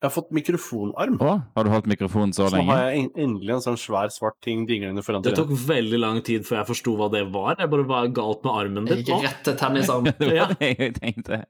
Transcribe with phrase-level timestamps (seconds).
[0.00, 1.18] Jeg har fått mikrofonarm.
[1.20, 2.72] Å, har du holdt mikrofonen så Så lenge?
[2.72, 6.22] Så har jeg endelig en sånn svær, svart ting dinglende foran Det tok veldig lang
[6.24, 7.58] tid før jeg forsto hva det var.
[7.60, 10.08] Jeg bare var galt med armen Jeg gikk rett til tennisarm.
[10.20, 11.42] Det var det jeg tenkte.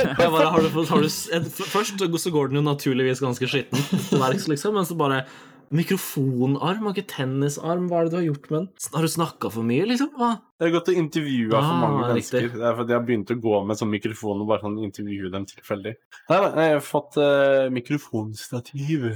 [0.00, 4.20] Jeg bare, har du, har du, først så går den jo naturligvis ganske skitten til
[4.20, 5.22] verks, liksom, men så bare
[5.70, 8.68] Mikrofonarm, har ikke tennisarm, hva er det du har gjort med den?
[8.96, 10.08] Har du snakka for mye, liksom?
[10.18, 10.30] Hva?
[10.58, 12.40] Jeg har gått og intervjua for mange mange riktig.
[12.40, 12.56] mennesker.
[12.58, 15.30] Det er fordi jeg har begynt å gå med sånn mikrofon og bare sånn intervjue
[15.30, 15.94] dem tilfeldig.
[16.32, 19.06] Nei, nei, jeg har fått uh, mikrofonstativ.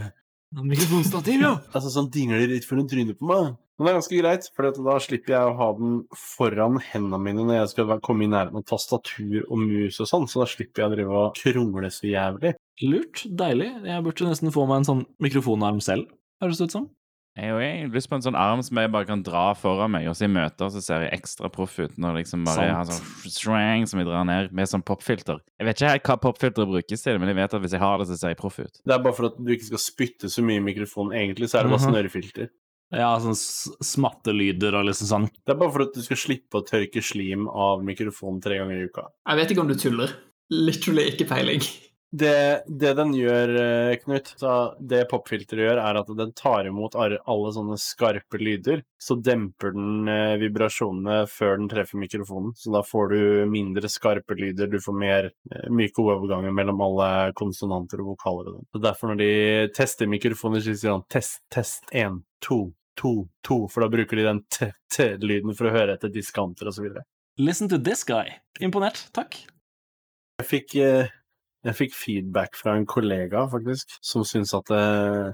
[0.63, 1.53] Mikrofonstativ, ja!
[1.75, 3.53] Altså sånn dingler litt foran trynet på meg.
[3.75, 7.43] Men det er ganske greit, for da slipper jeg å ha den foran hendene mine
[7.49, 10.85] når jeg skal komme i nærheten av tastatur og mus og sånn, så da slipper
[10.85, 12.55] jeg å drive og krongle så jævlig.
[12.87, 13.25] Lurt.
[13.27, 13.73] Deilig.
[13.91, 16.07] Jeg burde nesten få meg en sånn mikrofonarm selv,
[16.45, 16.91] høres det ut som.
[17.35, 20.05] Jeg har jo lyst på en sånn arm som jeg bare kan dra foran meg,
[20.07, 22.85] og så i møter så ser jeg ekstra proff ut når liksom bare jeg har
[22.87, 25.41] sånn strang som jeg drar ned med sånn popfilter.
[25.59, 27.99] Jeg vet ikke helt hva popfilteret brukes til, men jeg vet at hvis jeg har
[27.99, 28.79] det, så ser jeg proff ut.
[28.87, 31.11] Det er bare for at du ikke skal spytte så mye i mikrofonen.
[31.19, 31.91] Egentlig så er det bare Mhm.
[31.91, 32.49] snørrfilter.
[32.95, 33.35] Ja, sånn
[33.83, 35.27] smattelyder og liksom sånn.
[35.45, 38.79] Det er bare for at du skal slippe å tørke slim av mikrofonen tre ganger
[38.79, 39.09] i uka.
[39.27, 40.15] Jeg vet ikke om du tuller.
[40.53, 41.65] Literally ikke peiling.
[42.15, 46.95] Det, det den gjør, eh, Knut, så det popfilteret gjør, er at den tar imot
[46.95, 48.85] alle sånne skarpe lyder.
[49.03, 52.53] Så demper den eh, vibrasjonene før den treffer mikrofonen.
[52.55, 53.19] Så da får du
[53.51, 57.09] mindre skarpe lyder, du får mer eh, myke overganger mellom alle
[57.41, 58.53] konsonanter og vokaler.
[58.53, 58.71] og sånn.
[58.77, 59.33] Så derfor når de
[59.75, 62.61] tester mikrofoner, så sier han test, test, én, to,
[63.01, 63.59] to, to.
[63.75, 66.93] For da bruker de den t-t-lyden for å høre etter diskanter osv.
[67.43, 68.37] Listen to this guy.
[68.63, 69.09] Imponert.
[69.19, 69.41] Takk.
[70.39, 71.11] Jeg fikk, eh,
[71.65, 75.33] jeg fikk feedback fra en kollega, faktisk, som syntes at, eh,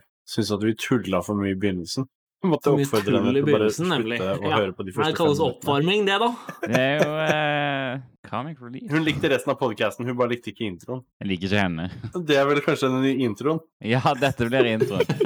[0.54, 2.06] at vi tulla for mye i begynnelsen.
[2.40, 4.16] Måtte For oppfordre henne til å bare slutte nemlig.
[4.20, 4.54] å Ja.
[4.56, 6.30] høre på de første Det kalles oppvarming, det, da.
[6.64, 8.86] Det er jo uh, comic relief.
[8.88, 11.02] Hun likte resten av podkasten, hun bare likte ikke introen.
[11.20, 11.90] Jeg liker ikke henne.
[12.30, 13.60] Det er vel kanskje den nye introen?
[13.84, 15.04] Ja, dette blir introen.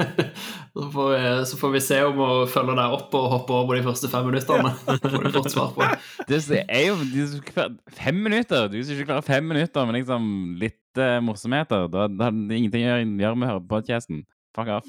[0.75, 3.77] Så får, vi, så får vi se om hun følger deg opp og hopper over
[3.77, 4.73] de første fem minuttene.
[4.99, 5.85] får du fått svar på.
[6.27, 8.67] Det er jo de som Fem minutter!
[8.67, 10.25] Du skal ikke klare fem minutter men liksom
[10.59, 11.87] litt uh, morsomheter.
[11.93, 14.25] Da, da har det ingenting å gjøre med å høre på podkasten.
[14.55, 14.85] Fuck off.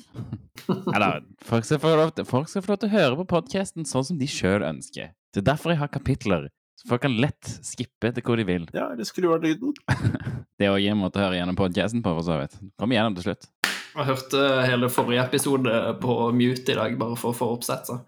[0.95, 3.89] Eller, folk skal, få lov til, folk skal få lov til å høre på podkasten
[3.89, 5.11] sånn som de sjøl ønsker.
[5.35, 6.47] Det er derfor jeg har kapitler.
[6.77, 8.67] Så folk kan lett skippe til hvor de vil.
[8.77, 9.75] Ja, eller skru av lyden.
[10.57, 12.55] Det er også en måte å høre gjennom podkasten på, for så vidt.
[12.81, 13.51] Kom igjennom til slutt.
[13.97, 17.89] Jeg hørte hele forrige episode på mute i dag, bare for å få oppsett.
[17.89, 18.01] Så.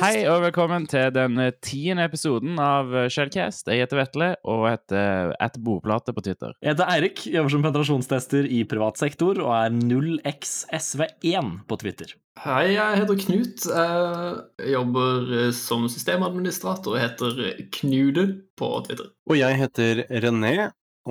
[0.00, 3.66] Hei og velkommen til den eh, tiende episoden av eh, Shellcast.
[3.68, 6.54] Jeg heter Vetle og heter at boplate på Twitter.
[6.64, 12.16] Jeg heter Eirik, jobber som penetrasjonstester i privat sektor og er 0xsv1 på Twitter.
[12.40, 13.68] Hei, jeg heter Knut.
[13.68, 19.12] Jeg jobber eh, som systemadministrator og heter Knude på Twitter.
[19.28, 20.54] Og jeg heter René,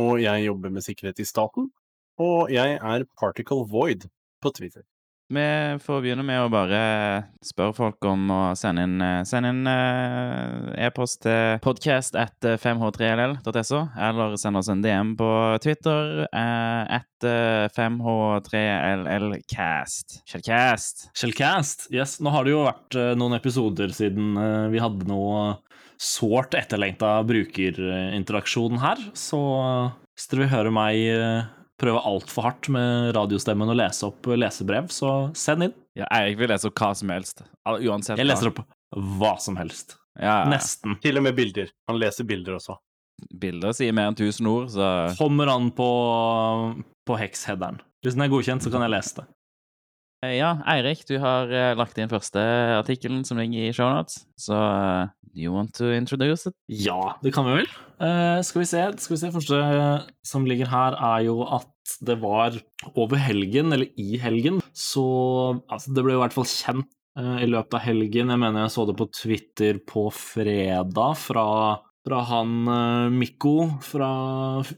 [0.01, 1.69] og jeg jobber med sikkerhet i staten.
[2.17, 4.09] Og jeg er Particle Void
[4.41, 4.81] på Twitter.
[5.29, 8.97] Vi får begynne med å bare spørre folk om å sende inn,
[9.29, 16.25] send inn eh, e-post til podcast at 5h3ll.so, eller send oss en DM på Twitter
[16.25, 17.21] eh, at
[17.77, 20.25] 5h3llcast.
[20.25, 21.13] Shellcast.
[21.13, 21.93] Shellcast.
[21.93, 25.57] Yes, nå har det jo vært eh, noen episoder siden eh, vi hadde noe
[25.99, 32.69] sårt etterlengta brukerinteraksjon her, så eh, hvis dere vil høre meg eh, prøve altfor hardt
[32.73, 35.73] med radiostemmen og lese opp lesebrev, så send inn.
[35.97, 37.43] Ja, Eirik vil lese opp hva som helst.
[37.67, 38.61] Uansett Jeg leser opp
[39.19, 39.97] hva som helst.
[40.19, 40.97] Ja, Nesten.
[41.03, 41.71] Til og med bilder.
[41.87, 42.77] Han leser bilder også.
[43.39, 44.87] Bilder sier mer enn 1000 ord, så
[45.19, 45.89] Kommer an på,
[47.07, 47.81] på heksheaderen.
[48.03, 49.25] Hvis den er godkjent, så kan jeg lese det.
[50.25, 52.41] Eh, Ja, Eirik, du har eh, lagt inn første
[52.79, 56.55] artikkelen som ligger i shownotes, så uh, do you want to introduce it?
[56.67, 57.69] Ja, det kan vi vel.
[58.03, 59.31] Uh, skal vi skal vi se.
[59.31, 59.61] Første
[60.27, 61.71] som ligger her, er jo at
[62.05, 62.57] det var
[62.93, 65.05] over helgen, eller i helgen, så
[65.71, 68.29] altså, Det ble i hvert fall kjent i løpet av helgen.
[68.31, 71.47] Jeg mener jeg så det på Twitter på fredag fra,
[72.07, 74.09] fra han eh, Mikko fra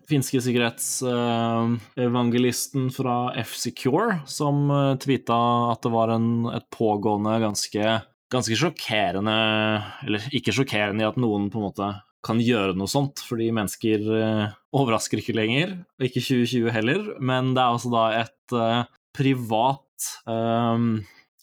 [0.09, 8.01] finske sikkerhetsevangelisten fra F-Secure, som uh, at det var en, et pågående ganske
[8.31, 9.33] ganske sjokkerende
[10.05, 11.87] Eller ikke sjokkerende i at noen på en måte
[12.21, 17.55] kan gjøre noe sånt, fordi mennesker eh, overrasker ikke lenger, og ikke 2020 heller, men
[17.55, 18.83] det er altså da et eh,
[19.17, 21.01] privat um,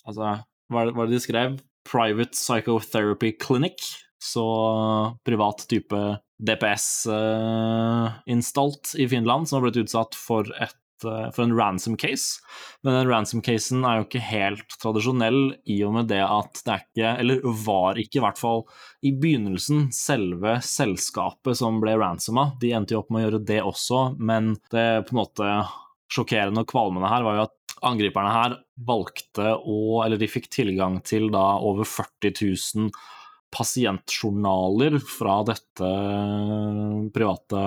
[0.08, 0.38] Altså,
[0.70, 1.58] hva er det de skrev?
[1.84, 3.82] Private Psychotherapy Clinic,
[4.18, 11.56] så privat type DPS-instalt i Finland, som har blitt utsatt for et eh, for en
[11.58, 12.40] ransom case.
[12.82, 16.72] Men den ransom casen er jo ikke helt tradisjonell i og med det at det
[16.74, 17.36] er ikke, eller
[17.66, 18.60] var ikke i hvert fall
[19.02, 22.44] i begynnelsen, selve selskapet som ble ransoma.
[22.62, 24.42] De endte jo opp med å gjøre det også, men
[24.74, 25.46] det på en måte
[26.08, 28.52] sjokkerende og kvalmende her var jo at angriperne her
[28.88, 32.90] valgte å Eller de fikk tilgang til da over 40 000
[33.54, 35.92] pasientjournaler fra dette
[37.14, 37.62] private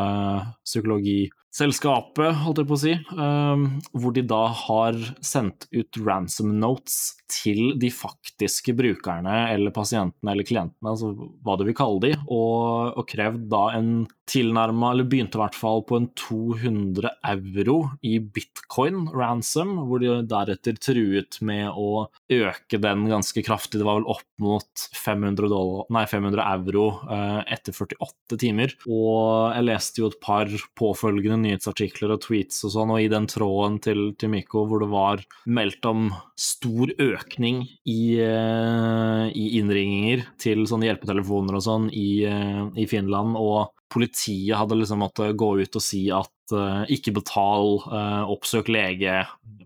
[1.52, 7.18] psykologiselskapet, holdt jeg på å si, um, hvor de da har sendt ut ransom notes
[7.32, 11.12] til de faktiske brukerne eller pasientene eller klientene, altså
[11.44, 13.92] hva du vil kalle de, og, og krevd da en
[14.32, 17.78] tilnærma, eller begynte i hvert fall på en 200 euro
[18.08, 23.82] i bitcoin ransom, hvor de deretter truet med å øke den ganske kraftig.
[23.82, 28.76] Det var vel opp mot 500, dollar, nei, 500 euro eh, etter 48 timer.
[28.88, 33.28] Og jeg leste jo et par påfølgende nyhetsartikler og tweets og sånn, og i den
[33.30, 36.10] tråden til, til Miko hvor det var meldt om
[36.40, 43.38] stor økning i, eh, i innringinger til sånne hjelpetelefoner og sånn i, eh, i Finland,
[43.40, 47.74] og politiet hadde liksom måttet gå ut og si at uh, ikke betal,
[48.32, 49.18] oppsøk lege,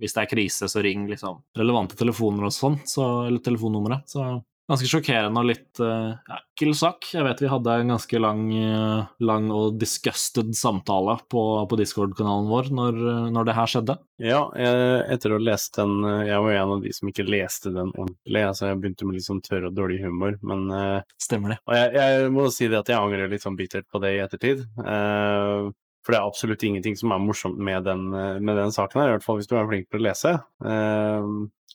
[0.01, 3.99] hvis det er krise, så ring liksom relevante telefoner og sånn, så, eller telefonnumre.
[4.09, 4.25] Så
[4.69, 7.09] ganske sjokkerende og litt uh, ekkel sak.
[7.13, 12.49] Jeg vet vi hadde en ganske lang, uh, lang og disgusted samtale på, på Discord-kanalen
[12.49, 12.99] vår når,
[13.35, 13.97] når, det her skjedde.
[14.23, 17.73] Ja, jeg, etter å ha lest den Jeg var en av de som ikke leste
[17.75, 18.43] den ordentlig.
[18.49, 21.61] altså Jeg begynte med litt sånn tørr og dårlig humor, men uh, Stemmer det.
[21.69, 24.21] Og jeg, jeg, må si det at jeg angrer litt sånn bittert på det i
[24.23, 24.65] ettertid.
[24.75, 29.15] for det er absolutt ingenting som er morsomt med den, med den saken her, i
[29.15, 30.33] hvert fall hvis du er flink til å lese.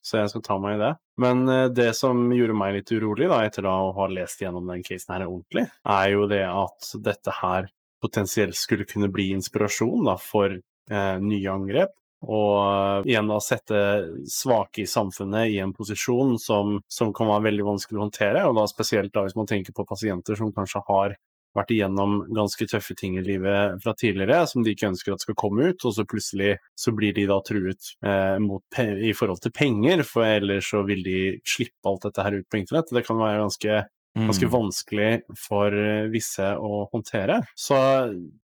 [0.01, 0.95] Så jeg skal ta meg i det.
[1.21, 4.69] Men eh, det som gjorde meg litt urolig, da, etter da å ha lest gjennom
[4.71, 7.71] den casen her ordentlig, er jo det at dette her
[8.01, 11.93] potensielt skulle kunne bli inspirasjon da, for eh, nye angrep.
[12.21, 13.81] Og eh, igjen da sette
[14.29, 18.57] svake i samfunnet i en posisjon som, som, kan være veldig vanskelig å håndtere, og
[18.57, 21.17] da spesielt da hvis man tenker på pasienter som kanskje har
[21.57, 25.39] vært igjennom ganske tøffe ting i livet fra tidligere som de ikke ønsker at skal
[25.39, 29.55] komme ut, og så plutselig så blir de da truet eh, mot, i forhold til
[29.57, 32.93] penger, for ellers så vil de slippe alt dette her ut på internett.
[32.95, 33.81] Det kan være ganske
[34.19, 34.53] ganske mm.
[34.53, 37.41] vanskelig for eh, visse å håndtere.
[37.59, 37.79] Så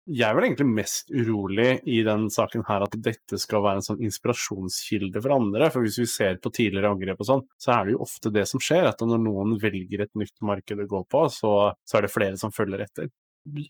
[0.06, 3.88] jeg er vel egentlig mest urolig i den saken her at dette skal være en
[3.88, 5.70] sånn inspirasjonskilde for andre.
[5.74, 8.46] For hvis vi ser på tidligere angrep og sånn, så er det jo ofte det
[8.50, 8.88] som skjer.
[8.92, 11.54] At når noen velger et nytt marked å gå på, så,
[11.86, 13.10] så er det flere som følger etter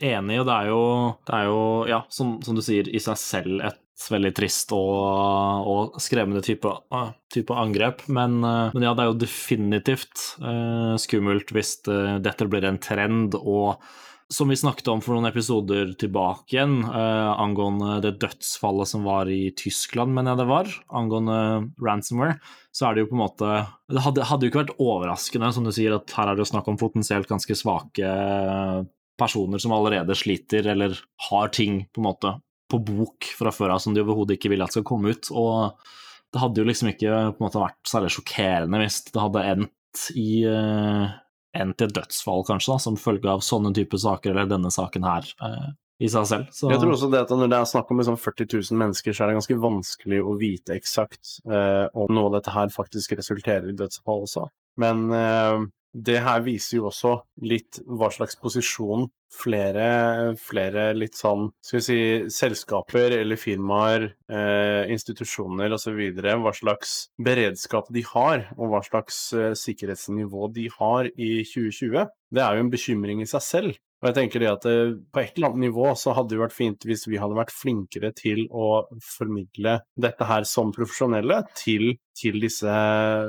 [0.00, 0.82] enig, og det er jo,
[1.28, 1.60] det er jo
[1.90, 3.80] ja, som, som, du sier, i seg selv et
[4.12, 8.04] veldig trist og, og skremmende type, ah, type angrep.
[8.12, 12.82] Men, eh, men, ja, det er jo definitivt uh, skummelt hvis det, dette blir en
[12.82, 13.38] trend.
[13.40, 13.80] og
[14.28, 19.30] som vi snakket om for noen episoder tilbake igjen, eh, angående det dødsfallet som var
[19.30, 21.36] i Tyskland, mener jeg det var, angående
[21.78, 22.40] ransomware,
[22.74, 23.52] så er det jo på en måte
[23.86, 26.50] Det hadde, hadde jo ikke vært overraskende, som du sier, at her er det jo
[26.50, 28.10] snakk om potensielt ganske svake
[29.16, 30.98] personer som allerede sliter eller
[31.30, 32.34] har ting på en måte
[32.70, 35.30] på bok fra før av som de overhodet ikke vil at skal komme ut.
[35.30, 35.76] Og
[36.34, 40.06] det hadde jo liksom ikke på en måte vært særlig sjokkerende hvis det hadde endt
[40.18, 41.06] i uh,
[41.56, 45.06] endt i et dødsfall, kanskje, da, som følge av sånne typer saker, eller denne saken
[45.08, 45.28] her.
[45.40, 46.50] Uh, i seg selv.
[46.52, 46.68] Så...
[46.68, 49.24] Jeg tror også det at Når det er snakk om liksom 40 000 mennesker, så
[49.24, 53.70] er det ganske vanskelig å vite eksakt uh, om noe av dette her faktisk resulterer
[53.72, 54.44] i dødsfall også.
[54.82, 55.06] Men
[55.96, 57.14] det her viser jo også
[57.48, 61.98] litt hva slags posisjon flere, flere litt sånn skal vi si,
[62.32, 65.98] selskaper eller firmaer, eh, institusjoner osv.
[66.20, 72.06] Hva slags beredskap de har, og hva slags eh, sikkerhetsnivå de har i 2020.
[72.32, 73.82] Det er jo en bekymring i seg selv.
[74.02, 76.56] Og jeg tenker det at eh, På et eller annet nivå så hadde det vært
[76.56, 82.40] fint hvis vi hadde vært flinkere til å formidle dette her som profesjonelle til, til
[82.42, 82.76] disse,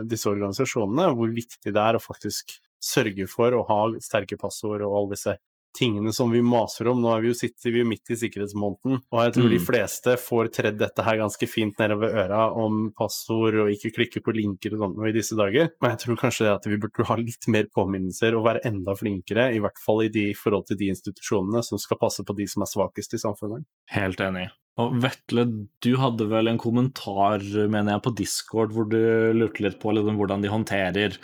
[0.09, 4.95] disse, organisasjonene, hvor viktig det er å faktisk sørge for å ha sterke passord og
[4.99, 5.37] alle disse
[5.77, 7.01] tingene som vi maser om.
[7.01, 9.53] Nå er vi jo sitter vi midt i sikkerhetsmåneden, og jeg tror mm.
[9.53, 14.23] de fleste får tredd dette her ganske fint nedover øra om passord og ikke klikke
[14.25, 15.71] på linker og sånt noe i disse dager.
[15.83, 19.49] Men jeg tror kanskje at vi burde ha litt mer påminnelser og være enda flinkere,
[19.53, 22.65] i hvert fall i de forhold til de institusjonene som skal passe på de som
[22.65, 23.67] er svakest i samfunnet.
[23.93, 24.49] Helt enig.
[24.77, 25.47] Og Vetle,
[25.81, 28.99] du hadde vel en kommentar, mener jeg, på Discord hvor du
[29.33, 31.17] lurte litt på liksom, hvordan de håndterer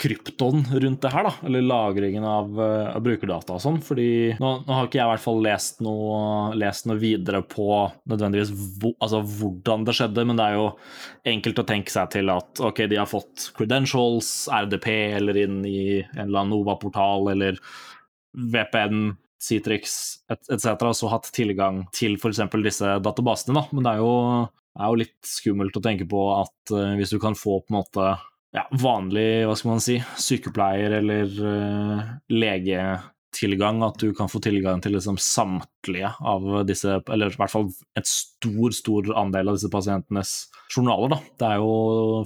[0.00, 3.80] krypton rundt det her, da, eller lagringen av, eh, av brukerdata og sånn.
[3.84, 6.18] fordi nå, nå, har ikke jeg i hvert fall lest noe,
[6.58, 7.68] lest noe videre på
[8.10, 8.52] nødvendigvis
[8.82, 10.68] vo, altså hvordan det skjedde, men det er jo
[11.34, 14.88] enkelt å tenke seg til at ok, de har fått credentials, RDP
[15.18, 17.60] eller inn i en eller annen NOVA-portal eller
[18.32, 19.12] VPN
[19.42, 20.92] Citrix etc.
[20.94, 22.44] så hatt tilgang til f.eks.
[22.62, 23.56] disse databasene.
[23.58, 23.64] Da.
[23.74, 24.12] Men det er, jo,
[24.78, 27.80] er jo litt skummelt å tenke på at uh, hvis du kan få på en
[27.80, 28.12] måte
[28.52, 34.82] ja, vanlig hva skal man si, sykepleier eller uh, legetilgang, at du kan få tilgang
[34.84, 39.72] til liksom samtlige av disse, eller i hvert fall et stor, stor andel av disse
[39.72, 40.34] pasientenes
[40.72, 41.14] journaler.
[41.14, 41.20] Da.
[41.40, 41.72] Det er jo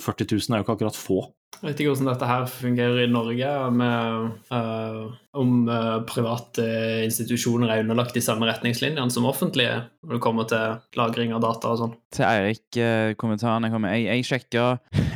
[0.03, 1.21] 40 000 er jo ikke akkurat få.
[1.57, 6.65] Jeg vet ikke hvordan dette her fungerer i Norge, med, uh, om uh, private
[7.07, 11.73] institusjoner er underlagt de samme retningslinjene som offentlige når det kommer til lagring av data
[11.73, 11.95] og sånn.
[12.15, 13.97] Til Eirik-kommentaren jeg kom med.
[13.99, 14.67] Jeg, jeg sjekka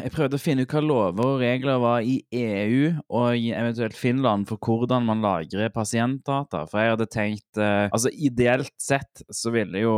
[0.00, 4.48] Jeg prøvde å finne ut hva lover og regler var i EU og eventuelt Finland
[4.48, 6.64] for hvordan man lagrer pasientdata.
[6.70, 9.94] For jeg hadde tenkt uh, Altså, ideelt sett så ville jo,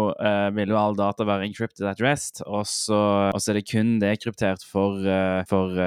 [0.54, 4.98] ville jo all data være encrypted at rest, og så, er det kun dekryptert for,
[5.48, 5.80] for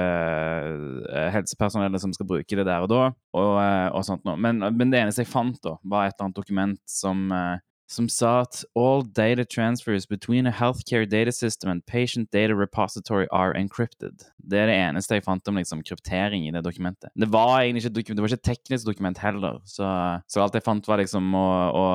[1.34, 3.02] helsepersonellet som skal bruke det der og da,
[3.36, 4.38] og, uh, og sånt noe.
[4.40, 7.58] Men, men, det eneste jeg fant, da, var et eller annet dokument som, uh,
[7.90, 13.28] som sa at all data transfers between a healthcare data system and patient data repository
[13.30, 14.26] are encrypted.
[14.38, 17.12] Det er det eneste jeg fant om liksom, kryptering i det dokumentet.
[17.14, 19.90] Det var egentlig ikke, det var ikke et teknisk dokument heller, så,
[20.26, 21.86] så alt jeg fant, var liksom å, å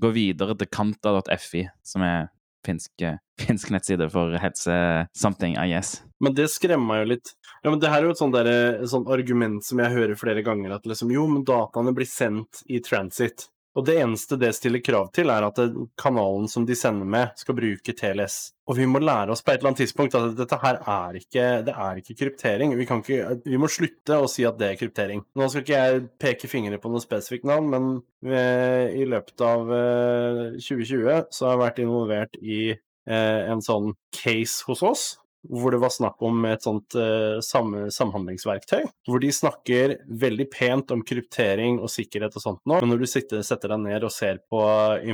[0.00, 2.30] gå videre til kanta.fi, som er
[2.66, 3.06] finsk,
[3.46, 4.76] finsk nettside for helse
[5.16, 5.98] something, I guess.
[6.24, 7.34] Men det skremmer meg jo litt.
[7.62, 10.44] Ja, men det her er jo et sånt, der, sånt argument som jeg hører flere
[10.46, 13.48] ganger, at liksom, jo, men dataene blir sendt i transit.
[13.74, 15.58] Og det eneste det stiller krav til, er at
[15.98, 18.36] kanalen som de sender med, skal bruke TLS.
[18.70, 21.46] Og vi må lære oss på et eller annet tidspunkt at dette her er ikke,
[21.66, 22.76] det er ikke kryptering.
[22.78, 25.24] Vi, ikke, vi, må slutte å si at det er kryptering.
[25.34, 27.90] Nå skal ikke jeg peke fingre på noe spesifikt navn, men
[28.24, 29.66] ved, i løpet av
[30.54, 35.04] 2020 eh, så har jeg vært involvert i eh, en sånn case hos oss
[35.50, 38.84] hvor det var snakk om et sånt uh, sam samhandlingsverktøy.
[39.08, 43.08] Hvor de snakker veldig pent om kryptering og sikkerhet og sånt nå, men når du
[43.10, 44.62] sitter, setter deg ned og ser på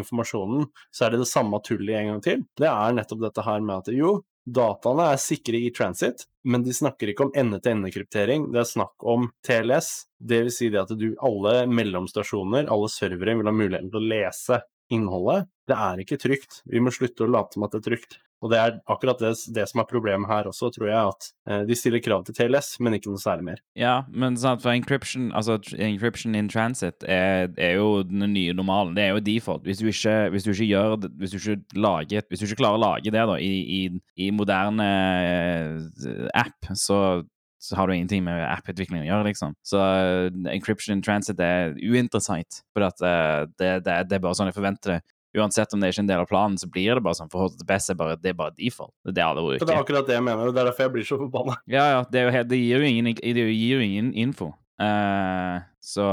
[0.00, 2.44] informasjonen, så er det det samme tullet en gang til.
[2.58, 6.74] Det er nettopp dette her med at jo, dataene er sikre i transit, men de
[6.74, 8.48] snakker ikke om ende-til-ende-kryptering.
[8.54, 13.36] Det er snakk om TLS, Det vil Si det at du, alle mellomstasjoner, alle servere,
[13.38, 14.60] vil ha muligheten til å lese
[14.92, 15.48] innholdet.
[15.70, 16.60] Det er ikke trygt.
[16.68, 18.18] Vi må slutte å late som at det er trygt.
[18.40, 21.64] Og det er akkurat det, det, som er problemet her også, tror jeg, at eh,
[21.68, 23.60] de stiller krav til TLS, men ikke noe særlig mer.
[23.76, 28.94] Ja, men sant, for encryption, altså encryption in transit er, er, jo den nye normalen.
[28.96, 29.66] Det er jo default.
[29.68, 32.62] Hvis du ikke, hvis du ikke gjør det, hvis du ikke, lager, hvis du ikke
[32.62, 33.82] klarer å lage det da, i, i,
[34.24, 37.20] i moderne eh, app, så
[37.60, 39.52] så har du ingenting med app-utvikling å gjøre, liksom.
[39.68, 44.38] Så uh, encryption in transit er uinteressant, for at, uh, det, det, det, er bare
[44.38, 45.00] sånn jeg forventer det
[45.38, 47.30] uansett om det er ikke en del av planen, så blir det bare sånn.
[47.32, 48.94] For HTTPS er bare, det er bare default.
[49.04, 49.66] Det er det alle bruker.
[49.66, 51.58] Det er akkurat det jeg mener, og det er derfor jeg blir så forbanna.
[51.70, 52.00] Ja, ja.
[52.10, 54.52] Det, jo, det, gir jo ingen, det gir jo ingen info.
[54.80, 56.06] Uh, så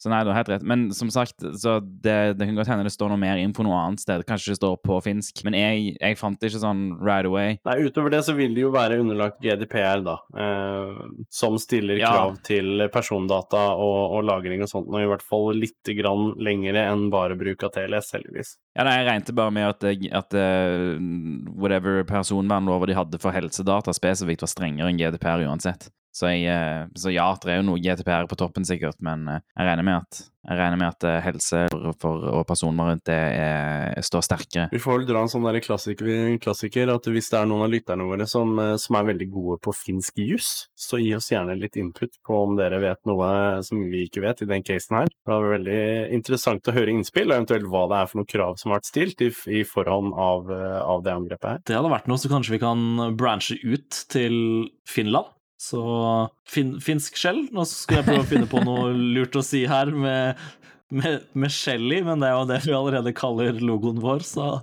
[0.00, 0.62] så nei, du har helt rett.
[0.64, 3.76] Men som sagt, så det, det, kan godt hende det står noe mer info noe
[3.76, 4.22] annet sted.
[4.24, 5.42] Kanskje det står på finsk.
[5.44, 7.58] Men jeg, jeg fant det ikke sånn right away.
[7.68, 10.16] Nei, utover det så vil det jo være underlagt GDPR, da.
[10.32, 12.14] Eh, som stiller ja.
[12.14, 14.88] krav til persondata og, og, lagring og sånt.
[14.88, 18.56] Og i hvert fall litt grann lengre enn bare bruk av TLS, heldigvis.
[18.78, 19.84] Ja, nei, jeg regnet bare med at,
[20.16, 20.96] at uh,
[21.60, 25.90] whatever personvernlover de hadde for helsedata spesifikt, var strengere enn GDPR uansett.
[26.10, 29.42] Så, jeg, eh, så, ja, det er jo noe GTPR på toppen, sikkert, men eh,
[29.54, 33.14] jeg regner med at, regner med at eh, helse for, for, og personer rundt det
[33.16, 34.66] er, står sterkere.
[34.74, 36.10] Vi får vel dra en sånn der klassiker,
[36.42, 39.76] klassiker, at hvis det er noen av lytterne våre som, som er veldig gode på
[39.76, 43.30] finsk juss, så gi oss gjerne litt input på om dere vet noe
[43.66, 45.10] som vi ikke vet i den casen her.
[45.14, 45.80] Det var veldig
[46.18, 48.90] interessant å høre innspill, og eventuelt hva det er for noen krav som har vært
[48.90, 50.50] stilt i, i forhånd av,
[50.82, 51.66] av det angrepet her.
[51.70, 54.40] Det hadde vært noe, så kanskje vi kan branche ut til
[54.90, 55.30] Finland?
[55.60, 55.82] Så
[56.48, 57.42] fin, finsk skjell.
[57.52, 60.40] Nå skulle jeg prøve å finne på noe lurt å si her med,
[60.88, 64.54] med, med skjell i, men det er jo det vi allerede kaller logoen vår, så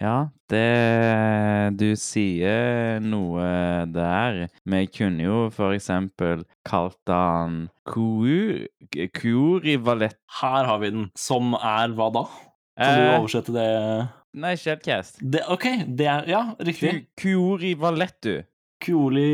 [0.00, 4.48] ja, det Du sier noe der.
[4.64, 7.68] Vi kunne jo for eksempel kalt han
[9.20, 10.16] Kurivalett.
[10.40, 11.10] Her har vi den.
[11.18, 12.24] Som er hva da?
[12.80, 13.68] Kan du eh, oversette det?
[14.42, 15.20] Nei, Shellcast.
[15.20, 17.06] Det, OK, det er Ja, riktig.
[17.20, 18.40] Kuurivalettu.
[18.82, 19.26] Kuoli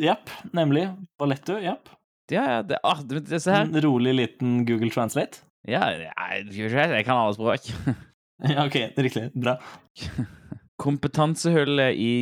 [0.00, 0.86] Jepp, nemlig.
[1.20, 1.90] Balletto, jepp.
[2.32, 3.66] Ja, ja, det, ah, det, det, se her.
[3.66, 5.42] En rolig liten Google Translate?
[5.68, 7.68] Ja, jeg, jeg kan alle språk.
[8.48, 9.28] ja, OK, riktig.
[9.36, 9.58] Bra.
[10.82, 12.14] Kompetansehullet i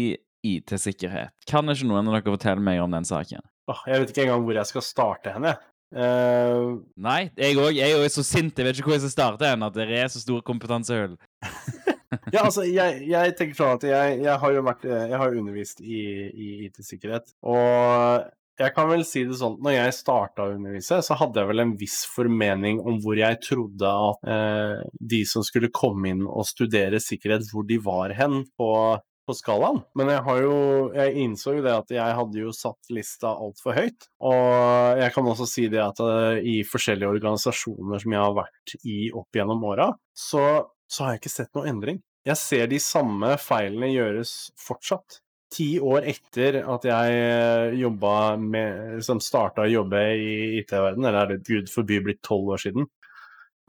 [0.46, 1.32] IT-sikkerhet.
[1.48, 3.44] Kan ikke noen av dere fortelle meg om den saken?
[3.70, 5.54] Oh, jeg vet ikke engang hvor jeg skal starte henne.
[5.90, 6.80] Uh...
[7.02, 7.74] Nei, jeg òg.
[7.76, 9.64] Jeg er så sint, jeg vet ikke hvor jeg skal starte hen.
[9.66, 11.16] At det er så stor kompetansehull.
[12.34, 15.80] ja, altså, jeg, jeg, tenker sånn at jeg, jeg har jo vært Jeg har undervist
[15.80, 18.28] i, i IT-sikkerhet, og
[18.60, 21.62] jeg kan vel si det sånn når jeg starta å undervise, så hadde jeg vel
[21.62, 26.48] en viss formening om hvor jeg trodde at eh, de som skulle komme inn og
[26.48, 28.72] studere sikkerhet, hvor de var hen på,
[29.30, 29.76] skalaen.
[29.94, 30.54] Men jeg jo
[30.90, 34.08] Jeg innså jo det at jeg hadde jo satt lista altfor høyt.
[34.26, 38.74] Og jeg kan også si det at eh, i forskjellige organisasjoner som jeg har vært
[38.82, 40.42] i opp gjennom åra, så,
[40.90, 42.02] så har jeg ikke sett noe endring.
[42.28, 49.22] Jeg ser de samme feilene gjøres fortsatt ti år etter at jeg jobba med Som
[49.24, 52.86] starta å jobbe i IT-verdenen, eller er det gud forby blitt tolv år siden.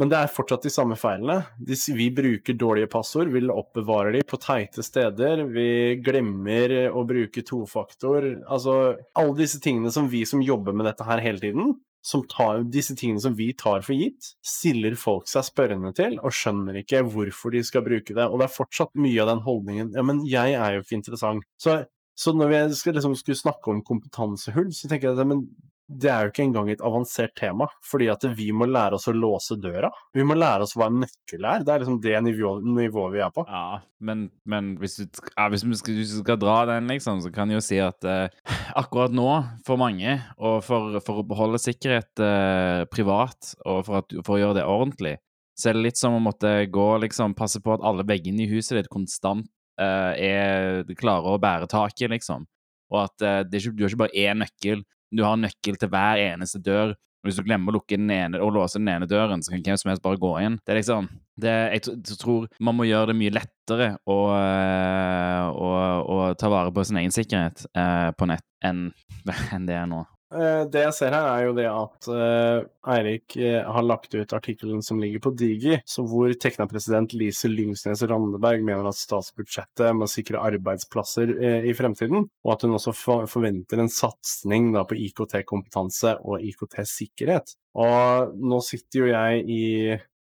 [0.02, 1.44] Men det er fortsatt de samme feilene.
[1.62, 5.44] Vi bruker dårlige passord, vi oppbevarer de på teite steder.
[5.54, 8.26] Vi glemmer å bruke tofaktor.
[8.50, 8.78] Altså
[9.14, 12.96] alle disse tingene som vi som jobber med dette her hele tiden, som tar disse
[12.98, 17.54] tingene som vi tar for gitt, stiller folk seg spørrende til og skjønner ikke hvorfor
[17.54, 18.26] de skal bruke det.
[18.26, 21.46] Og det er fortsatt mye av den holdningen Ja, men jeg er jo ikke interessant.
[21.62, 21.78] Så,
[22.18, 25.46] så når vi skal, liksom, skulle snakke om kompetansehull, så tenker jeg at men
[25.92, 29.14] det er jo ikke engang et avansert tema, fordi at vi må lære oss å
[29.16, 29.90] låse døra.
[30.16, 31.66] Vi må lære oss hva en nøkkel er.
[31.66, 33.44] Det er liksom det nivået, nivået vi er på.
[33.50, 37.20] Ja, men, men hvis, du, ja, hvis, du skal, hvis, du skal, dra den, liksom,
[37.24, 39.28] så kan jeg jo si at eh, akkurat nå,
[39.68, 44.42] for mange, og for, for å beholde sikkerhet eh, privat, og for, at, for, å
[44.42, 45.18] gjøre det ordentlig,
[45.60, 48.50] så er det litt som å måtte gå liksom, passe på at alle veggene i
[48.54, 49.46] huset ditt konstant
[49.82, 52.48] eh, er klare å bære taket, liksom.
[52.92, 56.22] Og at eh, ikke, du har ikke bare én nøkkel du har nøkkel til hver
[56.24, 56.96] eneste dør.
[57.22, 59.62] Og hvis du glemmer å lukke den ene og låse den ene døren, så kan
[59.62, 60.56] hvem som helst bare gå inn.
[60.66, 61.10] Det er liksom
[61.42, 65.70] det, Jeg tror man må gjøre det mye lettere å, eh, å,
[66.02, 68.88] å ta vare på sin egen sikkerhet eh, på nett enn,
[69.54, 70.02] enn det er nå.
[70.32, 72.62] Eh, det jeg ser her, er jo det at uh,
[72.94, 78.06] Eirik uh, har lagt ut artikkelen som ligger på Digi, så hvor Tekna-president Lise Lyngsnes
[78.08, 81.34] Randeberg mener at statsbudsjettet må sikre arbeidsplasser
[81.68, 87.56] i fremtiden, og at hun også for forventer en satsing på IKT-kompetanse og IKT-sikkerhet.
[87.82, 89.64] Og nå sitter jo jeg i,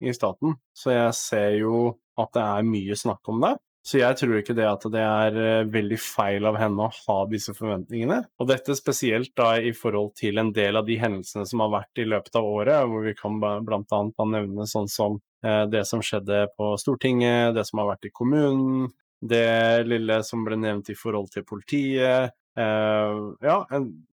[0.07, 1.81] i staten, så jeg ser jo
[2.17, 3.57] at det er mye snakk om det.
[3.87, 7.17] Så jeg tror ikke det at det er eh, veldig feil av henne å ha
[7.31, 8.19] disse forventningene.
[8.41, 12.01] Og dette spesielt da i forhold til en del av de hendelsene som har vært
[12.03, 14.01] i løpet av året, hvor vi kan bl.a.
[14.33, 18.89] nevne sånn som eh, det som skjedde på Stortinget, det som har vært i kommunen,
[19.23, 23.57] det lille som ble nevnt i forhold til politiet, ja,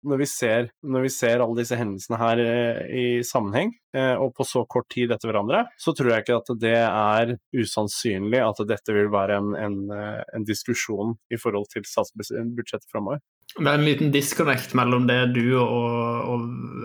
[0.08, 4.32] når vi, ser, når vi, ser, alle disse hendelsene her uh, i sammenheng, uh, og
[4.38, 8.64] på så kort tid etter hverandre, så tror jeg ikke at det er usannsynlig at
[8.70, 13.20] dette vil være en, en, en diskusjon i forhold til statsbudsjettet framover.
[13.58, 16.44] Det er en liten disconnect mellom det du og, og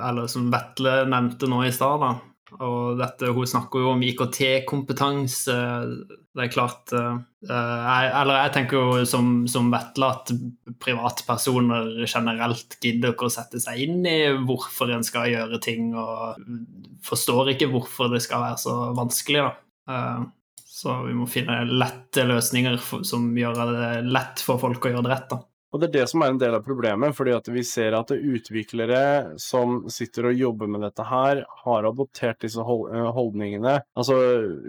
[0.08, 2.06] eller som Vetle nevnte nå i stad.
[2.52, 5.54] Og dette, hun snakker jo om IKT-kompetanse.
[6.34, 10.32] Det er klart uh, jeg, Eller jeg tenker jo som, som Vetle at
[10.82, 16.38] privatpersoner generelt gidder ikke å sette seg inn i hvorfor en skal gjøre ting, og
[17.04, 19.48] forstår ikke hvorfor det skal være så vanskelig.
[19.48, 19.54] da.
[19.88, 20.28] Uh,
[20.74, 25.14] så vi må finne lette løsninger som gjør det lett for folk å gjøre det
[25.14, 25.28] rett.
[25.32, 25.40] da.
[25.74, 28.12] Og det er det som er en del av problemet, fordi at vi ser at
[28.14, 33.80] utviklere som sitter og jobber med dette her, har adoptert disse eh, holdningene.
[33.98, 34.14] Altså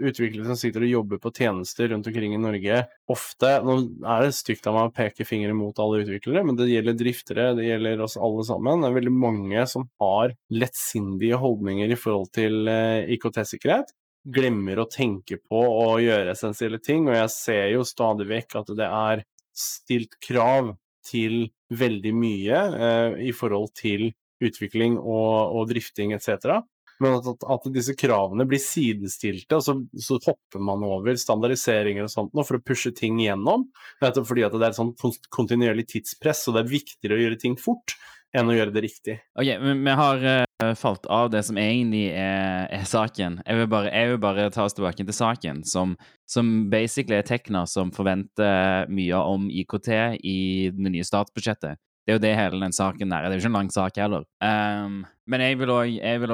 [0.02, 4.34] utviklere som sitter og jobber på tjenester rundt omkring i Norge, ofte Nå er det
[4.34, 8.02] stygt av meg å peke fingre mot alle utviklere, men det gjelder driftere, det gjelder
[8.02, 8.82] oss alle sammen.
[8.82, 13.94] Det er veldig mange som har lettsindige holdninger i forhold til eh, IKT-sikkerhet
[14.26, 18.74] glemmer å tenke på å gjøre essensielle ting, og jeg ser jo stadig vekk at
[18.74, 19.22] det er
[19.54, 20.74] stilt krav
[21.06, 24.10] til veldig mye eh, i forhold til
[24.44, 26.60] utvikling og, og drifting etc.
[27.02, 32.12] Men at, at, disse kravene blir sidestilte, og så, så, hopper man over standardiseringer og
[32.12, 33.66] sånt nå for å pushe ting gjennom.
[34.00, 34.94] Nettopp fordi det er et sånn
[35.34, 37.96] kontinuerlig tidspress, og det er viktigere å gjøre ting fort
[38.34, 39.16] enn å gjøre det riktig.
[39.38, 43.40] Ok, men Vi har uh, falt av det som egentlig er, er saken.
[43.46, 45.96] Jeg vil, bare, jeg vil, bare, ta oss tilbake til saken, som,
[46.28, 50.38] som basically er Tekna som forventer mye om IKT i
[50.74, 51.80] det nye statsbudsjettet.
[52.06, 53.96] Det er jo det hele den saken der Det er jo ikke en lang sak
[53.98, 54.22] heller.
[54.38, 55.72] Um, men jeg vil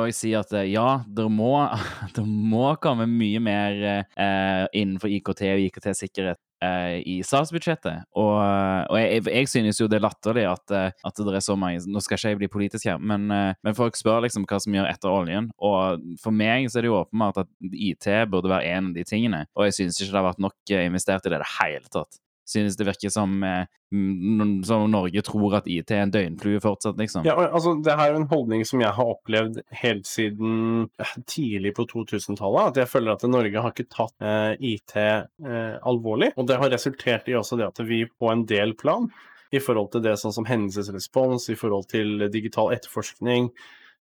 [0.03, 1.55] òg si at eh, ja, det må,
[2.53, 3.79] må komme mye mer
[4.13, 8.07] uh, innenfor IKT og IKT-sikkerhet i statsbudsjettet.
[8.19, 11.83] Og, og jeg, jeg, synes jo det er latterlig at, at, det er så mange
[11.91, 14.91] Nå skal ikke jeg bli politisk her, men, men, folk spør liksom hva som gjør
[14.91, 15.51] etter oljen.
[15.63, 19.07] Og for meg så er det jo åpenbart at IT burde være en av de
[19.09, 19.45] tingene.
[19.57, 22.23] Og jeg synes ikke det har vært nok investert i det i det hele tatt
[22.53, 23.65] synes det virker som, eh,
[24.69, 27.27] som Norge tror at IT er en døgnflue fortsatt, liksom.
[27.29, 31.75] Ja, altså, det her er en holdning som jeg har opplevd helt siden eh, tidlig
[31.79, 32.73] på 2000-tallet.
[32.73, 36.33] At jeg føler at Norge har ikke tatt eh, IT eh, alvorlig.
[36.37, 39.11] Og det har resultert i også det at vi på en del plan
[39.53, 43.51] i forhold til det sånn som hendelsesrespons, i forhold til digital etterforskning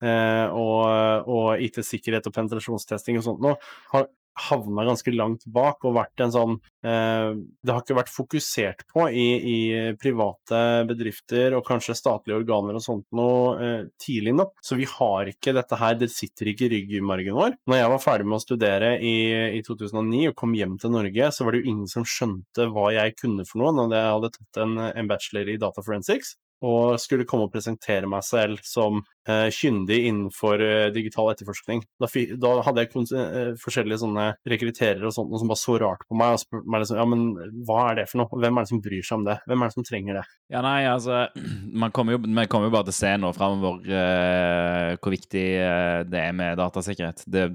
[0.05, 3.57] eh, og, og IT-sikkerhet og penetrasjonstesting og sånt noe,
[3.95, 6.55] har havna ganske langt bak og vært en sånn
[6.87, 9.59] eh, Det har ikke vært fokusert på i, i,
[10.01, 14.55] private bedrifter og kanskje statlige organer og sånt noe eh, tidlig nok.
[14.64, 17.57] Så vi har ikke dette her, det sitter ikke i ryggmargen vår.
[17.68, 19.16] Når jeg var ferdig med å studere i,
[19.59, 22.90] i 2009 og kom hjem til Norge, så var det jo ingen som skjønte hva
[22.96, 26.99] jeg kunne for noe når jeg hadde tatt en, en bachelor i data forensics og
[26.99, 31.85] skulle komme og presentere meg selv som eh, kyndig innenfor eh, digital etterforskning.
[32.03, 32.09] Da,
[32.42, 36.35] da hadde jeg eh, forskjellige sånne rekrutterere og sånt som bare så rart på meg
[36.35, 38.42] og spurte meg liksom, ja, men hva er det for noe?
[38.42, 39.38] Hvem er det som bryr seg om det?
[39.47, 40.25] Hvem er det som trenger det?
[40.55, 41.21] Ja, nei, altså,
[41.85, 45.47] man kommer jo, Vi kommer jo bare til å se nå framover uh, hvor viktig
[45.62, 47.23] uh, det er med datasikkerhet.
[47.31, 47.47] Det,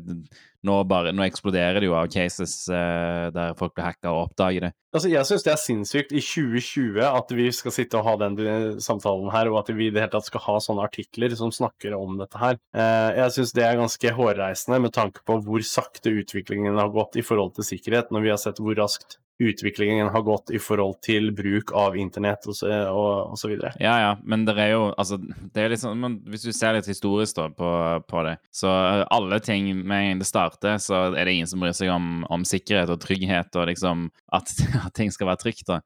[0.64, 4.70] nå, bare, nå, eksploderer det jo av cases uh, der folk blir hacka og oppdager
[4.70, 4.74] det.
[4.94, 8.38] Altså, Jeg syns det er sinnssykt i 2020 at vi skal sitte og ha den
[8.84, 11.96] samtalen her, og at vi i det hele tatt skal ha sånne artikler som snakker
[11.98, 12.60] om dette her.
[12.78, 17.18] Uh, jeg syns det er ganske hårreisende med tanke på hvor sakte utviklingen har gått
[17.18, 21.00] i forhold til sikkerhet, når vi har sett hvor raskt utviklingen har gått i forhold
[21.02, 23.74] til bruk av internett og så, og, og så videre.
[23.82, 26.90] Ja, ja, men det er jo altså, det er liksom, men Hvis du ser litt
[26.90, 27.72] historisk da, på,
[28.10, 31.50] på, det, så eh, alle ting med en gang det starter, så er det ingen
[31.50, 34.54] som bryr seg om, om sikkerhet og trygghet og liksom at,
[34.88, 35.68] at ting skal være trygt.
[35.70, 35.82] da.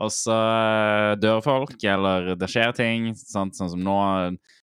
[0.00, 3.58] Og så eh, dør folk, eller det skjer ting, sant?
[3.58, 4.00] sånn som nå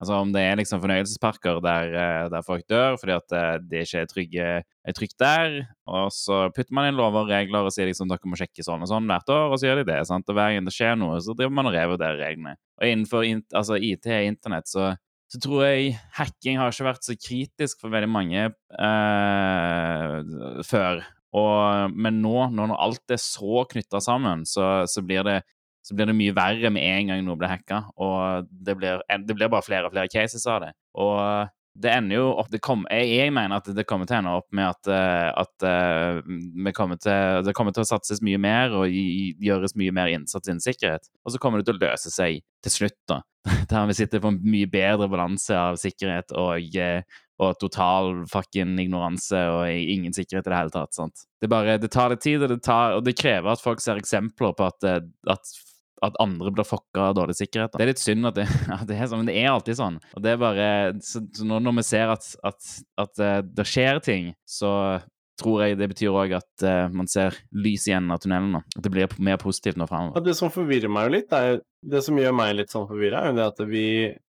[0.02, 3.84] Altså om det er liksom fornøyelsesparker der, eh, der folk dør fordi at de det
[3.86, 5.54] ikke er, trygge, er trygt der,
[5.88, 8.84] og så putter man inn lover og regler og sier liksom dere må sjekke sånn
[8.84, 10.00] og sånn hvert år, og så gjør de det.
[10.10, 10.28] sant?
[10.28, 12.56] Og hver gang det skjer noe, så driver man og revurderer reglene.
[12.82, 14.90] Og innenfor altså IT og internett så,
[15.30, 20.16] så, tror jeg hacking har ikke vært så kritisk for veldig mange eh,
[20.68, 21.04] før.
[21.34, 25.40] Og, men nå, når alt er så knytta sammen, så, så blir det
[25.84, 27.82] så blir det mye verre med en gang noe blir hacka.
[28.00, 30.70] Og det blir, det blir, bare flere og flere cases av det.
[30.96, 31.18] Og
[31.74, 34.46] det ender jo opp kom, jeg, jeg, mener at det kommer til å ende opp
[34.54, 38.94] med at, eh, at uh, kommer til, det kommer til å satses mye mer og
[38.94, 41.10] gjøres mye mer innsats innen sikkerhet.
[41.26, 43.20] Og så kommer det til å løse seg til slutt, da.
[43.70, 47.02] Der vi sitter på en mye bedre balanse av sikkerhet og, eh,
[47.42, 50.94] og total fucking ignoranse og ingen sikkerhet i det hele tatt.
[50.94, 51.26] sant?
[51.42, 53.98] Det, bare, det tar litt tid, og det, tar, og det krever at folk ser
[54.00, 54.86] eksempler på at,
[55.34, 55.54] at
[56.04, 57.74] at andre blir fucka av dårlig sikkerhet.
[57.74, 59.98] Det er litt synd at det, at det, er sånn, men det er alltid sånn.
[60.16, 60.68] Og det er bare,
[61.04, 62.70] så, så når, vi ser at,
[63.22, 64.74] eh, det skjer ting, så
[65.40, 68.60] tror jeg det betyr òg at uh, man ser lys igjen av tunnelen.
[68.60, 70.20] At det blir mer positivt nå framover.
[70.20, 73.22] Ja, det som forvirrer meg jo litt, er, det som gjør meg litt sånn forvirra,
[73.24, 73.86] er jo det at vi,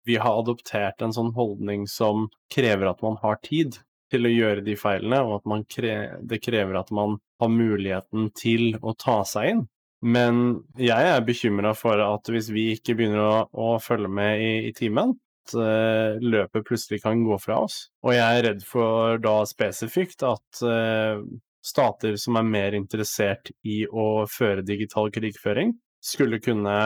[0.08, 3.80] vi har adoptert en sånn holdning som krever at man har tid
[4.14, 8.76] til å gjøre de feilene, og at kre det krever at man har muligheten til
[8.82, 9.64] å ta seg inn.
[10.04, 10.40] Men
[10.76, 14.74] jeg er bekymra for at hvis vi ikke begynner å, å følge med i, i
[14.76, 15.16] timen,
[15.52, 17.90] løpet plutselig kan gå fra oss.
[18.06, 21.20] Og jeg er redd for da spesifikt at uh,
[21.64, 26.78] stater som er mer interessert i å føre digital krigføring, skulle kunne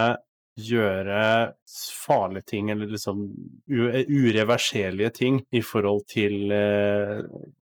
[0.58, 1.22] gjøre
[2.06, 3.22] farlige ting, eller liksom
[3.70, 7.22] ureverserlige ting, i forhold til eh,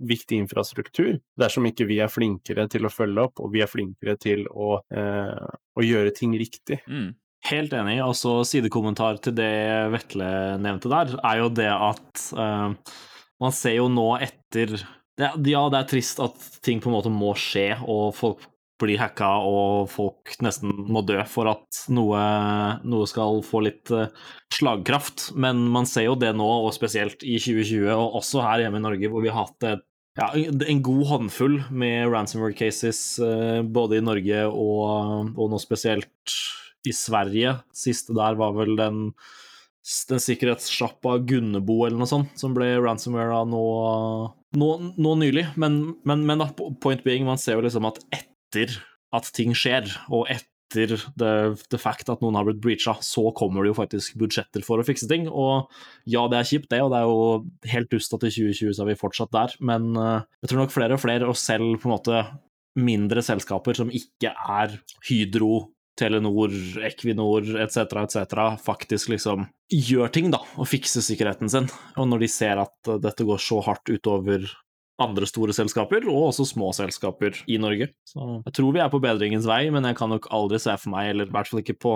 [0.06, 4.18] viktig infrastruktur, dersom ikke vi er flinkere til å følge opp, og vi er flinkere
[4.22, 6.82] til å, eh, å gjøre ting riktig.
[6.86, 7.14] Mm.
[7.46, 8.00] Helt enig.
[8.02, 9.54] Altså, sidekommentar til det
[9.94, 10.30] Vetle
[10.62, 12.74] nevnte der, er jo det at uh,
[13.44, 17.14] man ser jo nå etter det, Ja, det er trist at ting på en måte
[17.14, 18.44] må skje, og folk
[18.82, 22.20] blir hacka og folk nesten må dø for at noe,
[22.84, 24.10] noe, skal få litt uh,
[24.52, 25.30] slagkraft.
[25.40, 28.88] Men man ser jo det nå, og spesielt i 2020, og også her hjemme i
[28.90, 33.98] Norge, hvor vi har hatt et, ja, en god håndfull med ransomware cases eh, både
[34.00, 36.36] i Norge og, og nå spesielt
[36.90, 37.58] i Sverige.
[37.76, 39.04] Siste der var vel den,
[40.10, 43.64] den sikkerhetssjappa Gunnebo eller noe sånt, som ble ransomware nå,
[44.60, 45.48] nå, nå nylig.
[45.62, 46.44] Men, men, men,
[46.84, 48.78] point being, man ser jo liksom at etter
[49.16, 53.64] at ting skjer, og etter the, the fact at noen har blitt breacha, så kommer
[53.64, 55.30] det jo faktisk budsjetter for å fikse ting.
[55.30, 55.70] Og
[56.10, 58.84] ja, det er kjipt, det, og det er jo helt dust at i 2020 så
[58.84, 61.90] er vi fortsatt der, men uh, jeg tror nok flere og flere, og selv på
[61.90, 62.26] en måte
[62.76, 64.76] mindre selskaper som ikke er
[65.08, 66.52] Hydro, Telenor,
[66.84, 71.70] Equinor etc., etc., faktisk liksom gjør ting, da, og fikser sikkerheten sin.
[71.96, 74.44] Og når de ser at dette går så hardt utover
[75.02, 77.90] andre store selskaper, og også små selskaper i Norge.
[78.08, 80.94] Så jeg tror vi er på bedringens vei, men jeg kan nok aldri se for
[80.94, 81.96] meg, eller i hvert fall ikke på,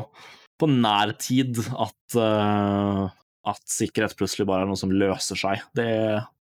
[0.60, 3.06] på nær tid, at, uh,
[3.48, 5.64] at sikkerhet plutselig bare er noe som løser seg.
[5.76, 5.92] Det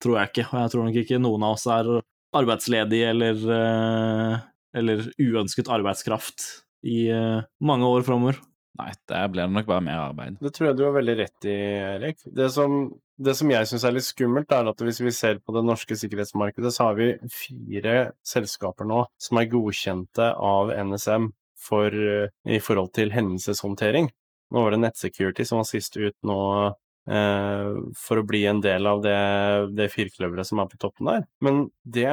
[0.03, 1.93] tror jeg ikke, og jeg tror nok ikke noen av oss er
[2.41, 4.35] arbeidsledige eller, uh,
[4.81, 6.49] eller uønsket arbeidskraft
[6.87, 8.41] i uh, mange år framover.
[8.81, 10.39] Nei, der blir det nok bare mer arbeid.
[10.41, 11.57] Det tror jeg du har veldig rett i,
[11.97, 12.23] Erik.
[12.25, 12.79] Det som,
[13.21, 15.99] det som jeg syns er litt skummelt, er at hvis vi ser på det norske
[16.01, 21.29] sikkerhetsmarkedet, så har vi fire selskaper nå som er godkjente av NSM
[21.61, 24.09] for, i forhold til hendelseshåndtering.
[24.51, 28.89] Nå var det Nettsecurity som var sist ut nå eh, for å bli en del
[28.91, 29.21] av det,
[29.79, 31.27] det firkløveret som er på toppen der.
[31.45, 32.09] Men det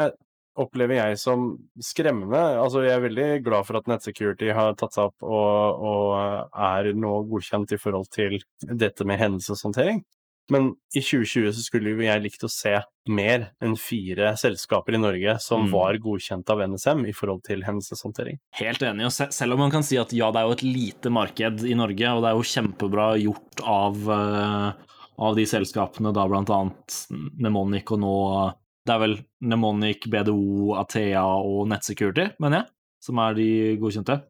[0.57, 1.47] opplever jeg som
[1.79, 2.39] skremmende.
[2.57, 6.91] Altså, jeg er veldig glad for at Nettsecurity har tatt seg opp og, og er
[6.97, 10.03] nå godkjent i forhold til dette med hendelseshåndtering.
[10.49, 12.71] Men i 2020 så skulle jo jeg likt å se
[13.11, 15.71] mer enn fire selskaper i Norge som Mm.
[15.73, 18.39] var godkjent av NSM i forhold til hendelseshåndtering.
[18.55, 19.05] Helt enig.
[19.05, 21.65] og se- Selv om man kan si at ja, det er jo et lite marked
[21.67, 24.71] i Norge, og det er jo kjempebra gjort av, eh,
[25.19, 28.53] av de selskapene, da blant annet Nemonic og nå
[28.87, 32.69] Det er vel Nemonic, BDO, Athea og Nettsecurity, mener jeg,
[33.03, 33.49] som er de
[33.81, 34.21] godkjente.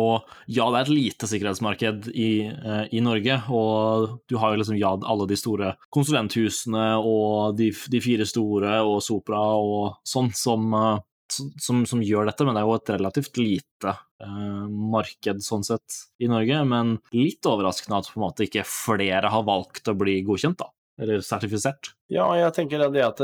[0.00, 4.60] Og ja, det er et lite sikkerhetsmarked i, eh, i Norge, og du har jo
[4.62, 10.30] liksom ja, alle de store konsulenthusene og de, de fire store og Sopra og sånn
[10.38, 15.42] som eh, som, som gjør dette, men det er jo et relativt lite eh, marked
[15.44, 16.60] sånn sett i Norge.
[16.68, 20.70] Men litt overraskende at på en måte ikke flere har valgt å bli godkjent, da.
[21.00, 21.94] Eller sertifisert.
[22.12, 23.22] Ja, jeg tenker det at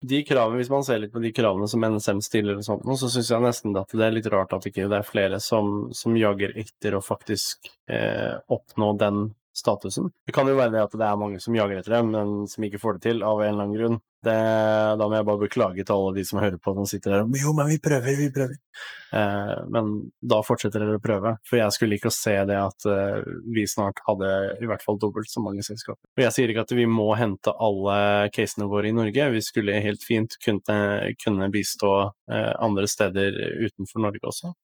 [0.00, 3.10] de kravene, hvis man ser litt på de kravene som NSM stiller og sånt, så
[3.10, 6.16] syns jeg nesten at det er litt rart at ikke det er flere som, som
[6.18, 9.24] jager etter å faktisk eh, oppnå den
[9.58, 10.12] statusen.
[10.26, 12.66] Det kan jo være det at det er mange som jager etter det, men som
[12.68, 13.98] ikke får det til av en eller annen grunn.
[14.24, 14.34] Det,
[14.98, 17.36] da må jeg bare beklage til alle de som hører på, som sitter der og
[17.38, 18.56] Jo, men vi prøver, vi prøver.
[19.14, 19.92] Eh, men
[20.32, 23.62] da fortsetter dere å prøve, for jeg skulle like å se det at eh, vi
[23.70, 26.02] snart hadde i hvert fall dobbelt så mange selskaper.
[26.18, 27.98] Og jeg sier ikke at vi må hente alle
[28.34, 30.78] casene våre i Norge, vi skulle helt fint kunne,
[31.22, 31.92] kunne bistå
[32.32, 34.56] eh, andre steder utenfor Norge også.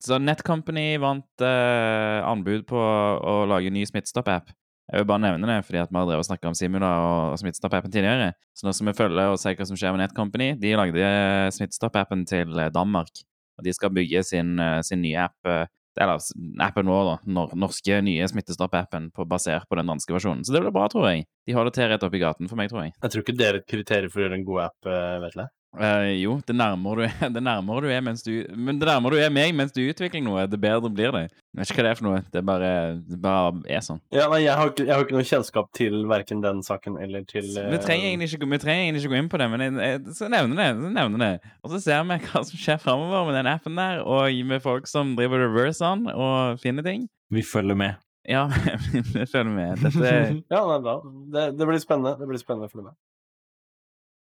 [0.00, 4.48] Så Netcompany vant eh, anbud på å lage ny Smittestopp-app.
[4.90, 7.38] Jeg vil bare nevne det, fordi at vi har drevet og snakket om Simula og
[7.38, 8.32] Smittestopp-appen tidligere.
[8.58, 10.48] Så nå skal vi følge og se hva som skjer med Netcompany.
[10.58, 13.22] De lagde eh, Smittestopp-appen til eh, Danmark.
[13.60, 15.52] Og de skal bygge sin, eh, sin nye app
[16.00, 16.22] Eller
[16.64, 17.14] appen vår, da.
[17.36, 20.42] Nor norske nye Smittestopp-appen basert på den danske versjonen.
[20.46, 21.26] Så det blir bra, tror jeg.
[21.46, 22.94] De holder til rett oppi gaten for meg, tror jeg.
[23.02, 24.90] Jeg tror ikke det er et kriterium for å gjøre en god app,
[25.26, 25.50] Vetle.
[25.78, 29.14] Eh, jo, det nærmere, du er, det nærmere du er mens du Men det nærmere
[29.14, 31.20] du er meg mens du utvikler noe, det bedre blir det.
[31.30, 32.22] Jeg vet ikke hva det er for noe.
[32.34, 32.70] Det bare,
[33.06, 34.00] det bare er sånn.
[34.10, 37.22] Ja, nei, jeg har, ikke, jeg har ikke noe kjennskap til verken den saken eller
[37.30, 39.48] til Vi eh, trenger, egentlig ikke, gå- vi trenger egentlig ikke gå inn på det,
[39.54, 40.68] men jeg, jeg, så nevner det.
[40.82, 41.32] Så nevner det.
[41.62, 44.90] Og så ser vi hva som skjer framover med den appen der, og med folk
[44.90, 47.06] som driver reverse on og finner ting.
[47.30, 47.94] Vi følger med.
[48.28, 48.48] Ja,
[49.14, 49.78] vi følger med.
[49.86, 50.10] Dette
[50.52, 50.98] Ja, nei, da.
[51.38, 52.16] Det, det blir spennende.
[52.18, 52.98] Det blir spennende å følge meg.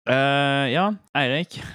[0.08, 1.62] Eh, Ja, Eirik.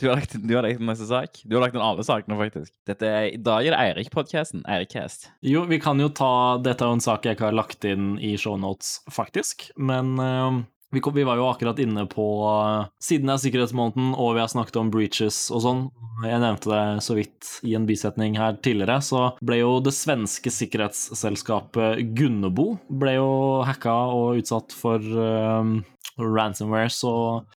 [0.00, 1.42] Du har, lagt, du har lagt neste sak.
[1.44, 2.72] Du har lagt den alle sakene, faktisk.
[2.88, 4.62] Dette er, I dag er det Eirik-podkasten.
[4.64, 5.26] Eirikcast.
[5.44, 8.14] Jo, vi kan jo ta Dette er jo en sak jeg ikke har lagt inn
[8.16, 9.66] i shownotes, faktisk.
[9.76, 14.14] Men uh, vi, kom, vi var jo akkurat inne på uh, Siden det er sikkerhetsmåneden,
[14.16, 15.84] og vi har snakket om breaches og sånn,
[16.26, 20.52] jeg nevnte det så vidt i en bisetning her tidligere, så ble jo det svenske
[20.52, 23.30] sikkerhetsselskapet Gunnebo ble jo
[23.66, 25.80] hacka og utsatt for um,
[26.20, 27.12] ransomware, så,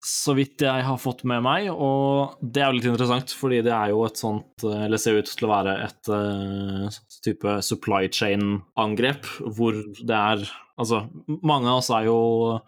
[0.05, 1.69] så vidt jeg har fått med meg.
[1.71, 5.21] Og det er jo litt interessant, fordi det er jo et sånt eh, Eller ser
[5.21, 11.03] ut til å være et uh, type supply chain-angrep, hvor det er Altså,
[11.45, 12.21] mange av oss er jo,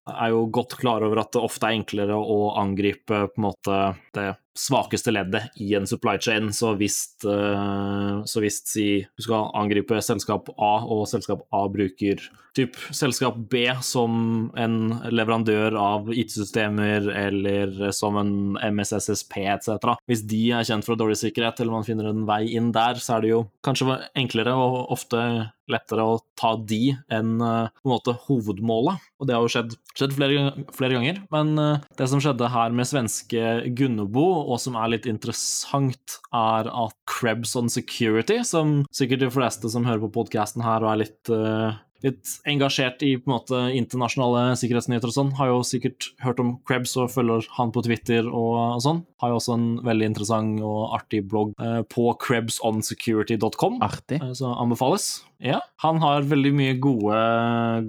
[0.05, 3.77] er jo godt klar over at det ofte er enklere å angripe på en måte
[4.13, 6.51] det svakeste leddet i en supply chain.
[6.53, 8.87] Så hvis, eh, så hvis si,
[9.17, 12.21] du skal angripe selskap A, og selskap A bruker
[12.53, 14.75] typ selskap B som en
[15.09, 19.95] leverandør av IT-systemer eller som en MSSSP etc.
[20.09, 23.17] Hvis de er kjent for dårlig sikkerhet, eller man finner en vei inn der, så
[23.17, 25.23] er det jo kanskje enklere og ofte
[25.71, 29.03] lettere å ta de enn eh, på en måte hovedmålet.
[29.21, 31.21] Og det har jo skjedd, skjedd flere, flere ganger.
[31.33, 36.69] Men eh, det som skjedde her med svenske Gunnebo, og som er litt interessant, er
[36.69, 41.03] at Krebs on Security, som sikkert de fleste som hører på podkasten her og er
[41.05, 46.09] litt eh, litt engasjert i på en måte internasjonale sikkerhetsnyheter og sånn, har jo sikkert
[46.19, 48.99] hørt om Krebs og følger han på Twitter og, og sånn.
[49.23, 53.79] Har jo også en veldig interessant og artig blogg eh, på krebsonsecurity.com.
[53.87, 54.19] Artig.
[54.19, 55.23] Eh, Så anbefales.
[55.43, 57.15] Ja, han har veldig mye gode,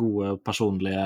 [0.01, 1.05] gode personlige,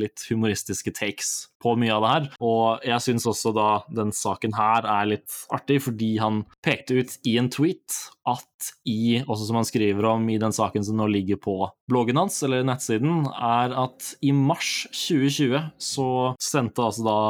[0.00, 2.28] litt humoristiske takes på mye av det her.
[2.40, 7.18] Og jeg syns også da den saken her er litt artig, fordi han pekte ut
[7.28, 11.10] i en tweet at i, også som han skriver om i den saken som nå
[11.12, 11.58] ligger på
[11.92, 17.20] bloggen hans, eller nettsiden, er at i mars 2020 så sendte altså da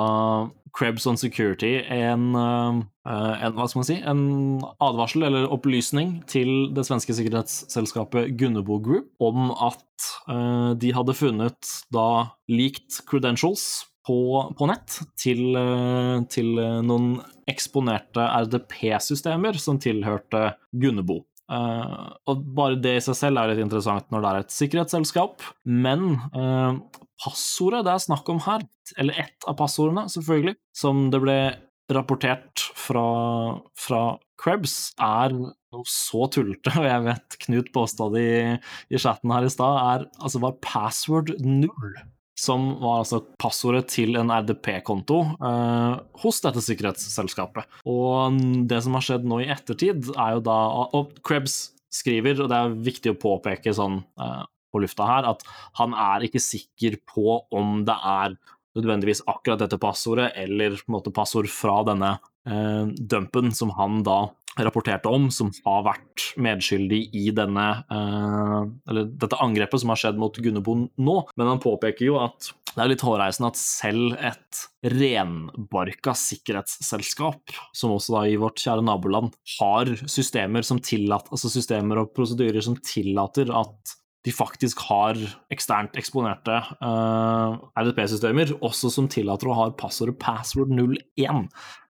[0.72, 4.22] Krebs on Security en, eh, en, hva skal man si, en
[4.82, 11.74] advarsel eller opplysning til det svenske sikkerhetsselskapet Gunnebo Group om at eh, de hadde funnet
[11.92, 12.06] da
[12.48, 14.16] leaked credentials på,
[14.58, 16.56] på nett til, eh, til
[16.88, 17.18] noen
[17.50, 21.20] eksponerte RDP-systemer som tilhørte Gunnebo.
[21.50, 25.42] Uh, og bare det i seg selv er litt interessant når det er et sikkerhetsselskap,
[25.64, 26.78] men uh,
[27.22, 28.64] passordet det er snakk om her,
[28.96, 31.38] eller ett av passordene, selvfølgelig, som det ble
[31.92, 33.04] rapportert fra,
[33.78, 34.02] fra
[34.40, 38.56] Krebs, er noe så tullete, og jeg vet Knut påstod i,
[38.92, 41.94] i chatten her i stad, er altså var password null
[42.38, 47.68] som var altså passordet til en RDP-konto eh, hos dette sikkerhetsselskapet.
[47.88, 50.56] Og det som har skjedd nå i ettertid, er jo da
[50.96, 54.42] Og Krebs skriver, og det er viktig å påpeke sånn eh,
[54.72, 55.44] på lufta her, at
[55.78, 58.36] han er ikke sikker på om det er
[58.72, 62.14] nødvendigvis akkurat dette passordet, eller på en måte passord fra denne
[62.48, 64.22] eh, dumpen som han da
[64.60, 68.58] rapporterte om, som har vært medskyldig i denne, eh,
[68.90, 71.16] eller dette angrepet som har skjedd mot Gunnebo nå.
[71.36, 74.60] Men han påpeker jo at det er litt hårreisende at selv et
[74.92, 82.00] renbarka sikkerhetsselskap, som også da i vårt kjære naboland, har systemer som tillater, altså systemer
[82.00, 85.18] og prosedyrer som tillater at de faktisk har
[85.52, 91.48] eksternt eksponerte uh, RDP-systemer, også som tillater å ha passordet password 01.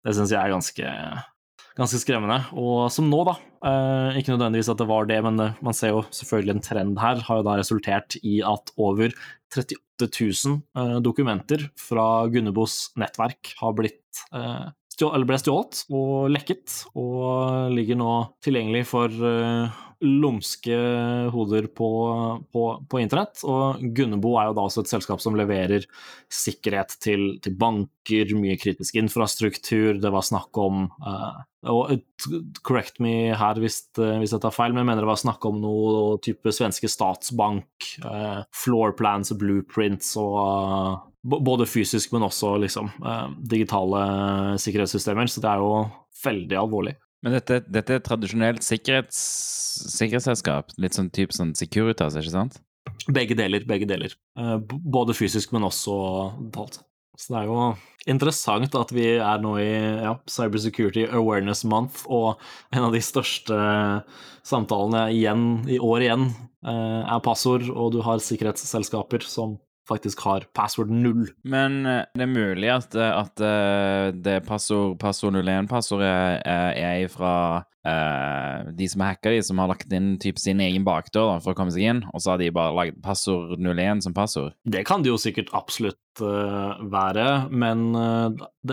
[0.05, 0.95] Det syns jeg er ganske
[1.77, 2.39] ganske skremmende.
[2.57, 3.35] Og som nå, da.
[3.65, 7.01] Eh, ikke nødvendigvis at det var det, men eh, man ser jo selvfølgelig en trend
[7.01, 7.23] her.
[7.27, 9.13] Har jo da resultert i at over
[9.55, 10.09] 38
[10.47, 14.71] 000 eh, dokumenter fra Gunnebos nettverk har blitt eh,
[15.03, 18.11] eller ble stjålet og lekket, og ligger nå
[18.45, 19.67] tilgjengelig for uh,
[20.03, 20.75] lumske
[21.33, 21.89] hoder på,
[22.51, 23.41] på, på, internett.
[23.47, 25.85] Og Gunnebo er jo da også et selskap som leverer
[26.31, 29.99] sikkerhet til, til banker, mye kritisk infrastruktur.
[30.01, 31.95] Det var snakk om uh, og
[32.65, 35.47] Correct me her hvis, uh, hvis, jeg tar feil, men jeg mener det var snakk
[35.49, 42.91] om noe type svenske statsbank, uh, floor plans, blueprints og både fysisk, men også liksom
[43.49, 44.03] digitale
[44.61, 45.25] sikkerhetssystemer.
[45.25, 45.71] Så det er jo
[46.21, 46.93] veldig alvorlig.
[47.25, 49.17] Men dette, dette er tradisjonelt sikkerhets,
[49.95, 50.75] sikkerhetsselskap?
[50.77, 52.59] Litt sånn type sånn Securitas, ikke sant?
[53.09, 54.13] Begge deler, begge deler.
[54.37, 55.95] Uh, både fysisk, men også
[56.53, 56.83] talt.
[57.17, 57.65] Så det er jo
[58.11, 59.71] interessant at vi er nå i
[60.03, 62.37] ja, Cybersecurity Awareness Month, og
[62.75, 63.57] en av de største
[64.45, 66.27] samtalene igjen, i år igjen,
[66.67, 69.57] uh, er passord, og du har sikkerhetsselskaper som
[69.89, 71.29] faktisk har password null.
[71.43, 77.07] Men uh, det er mulig at, eh, at uh, det passord, passord 01-passordet er, er
[77.11, 81.35] fra uh, de som har hacka de, som har lagt inn typ sin egen bakdør
[81.35, 84.15] da, for å komme seg inn, og så har de bare lagd passord 01 som
[84.17, 84.55] passord.
[84.65, 87.89] Det kan det jo sikkert absolutt være, men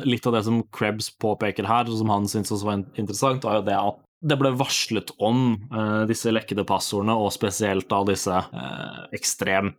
[0.06, 3.64] litt av det som Krebs påpeker her, som han syntes også var interessant, var jo
[3.66, 9.06] det at det ble varslet om uh, disse lekkede passordene, og spesielt av disse uh,
[9.14, 9.78] ekstremt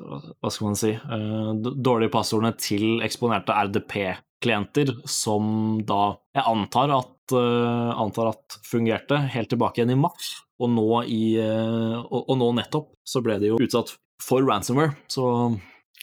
[0.00, 7.16] hva skal man si, uh, dårlige passordene til eksponerte RDP-klienter, som da jeg antar at,
[7.30, 10.32] antar at, fungerte helt tilbake igjen i mars.
[10.60, 15.24] Og nå, i, og, og nå nettopp så ble de jo utsatt for ransomware, så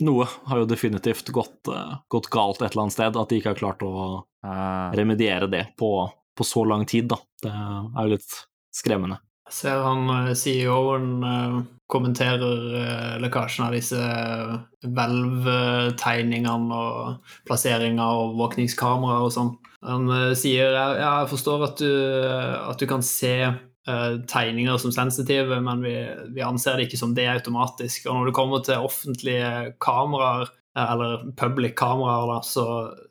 [0.07, 1.69] noe har jo definitivt gått,
[2.09, 3.91] gått, galt et eller annet sted, at de ikke har klart å
[4.45, 4.89] ah.
[4.97, 7.19] remediere det på, på så lang tid, da.
[7.43, 8.37] Det er jo litt
[8.75, 9.19] skremmende.
[9.47, 14.01] Jeg ser han CEO-en kommenterer uh, lekkasjen av disse
[14.83, 19.53] hvelvtegningene og plassering av overvåkningskameraer og sånn.
[19.87, 21.93] Han sier ja, jeg forstår at du,
[22.27, 23.37] at du kan se
[24.27, 25.95] tegninger som sensitive, men vi,
[26.35, 28.09] vi, anser det ikke som det automatisk.
[28.09, 29.51] Og når det kommer til offentlige
[29.83, 32.65] kameraer, eller public kameraer, så,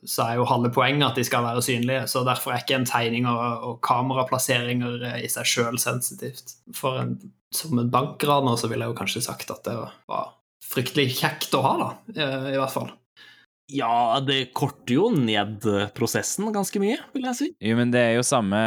[0.05, 2.05] så, er jo halve poenget at de skal være synlige.
[2.11, 6.55] Så derfor er ikke en tegning og, og kameraplasseringer i seg sjøl sensitivt.
[6.77, 7.17] For en
[7.57, 9.77] som en bankraner så ville jeg jo kanskje sagt at det
[10.11, 10.33] var
[10.67, 12.91] fryktelig kjekt å ha, da, eh, i hvert fall.
[13.73, 15.65] Ja, det korter jo ned
[15.97, 17.49] prosessen ganske mye, vil jeg si.
[17.67, 18.61] Jo, men det er jo samme,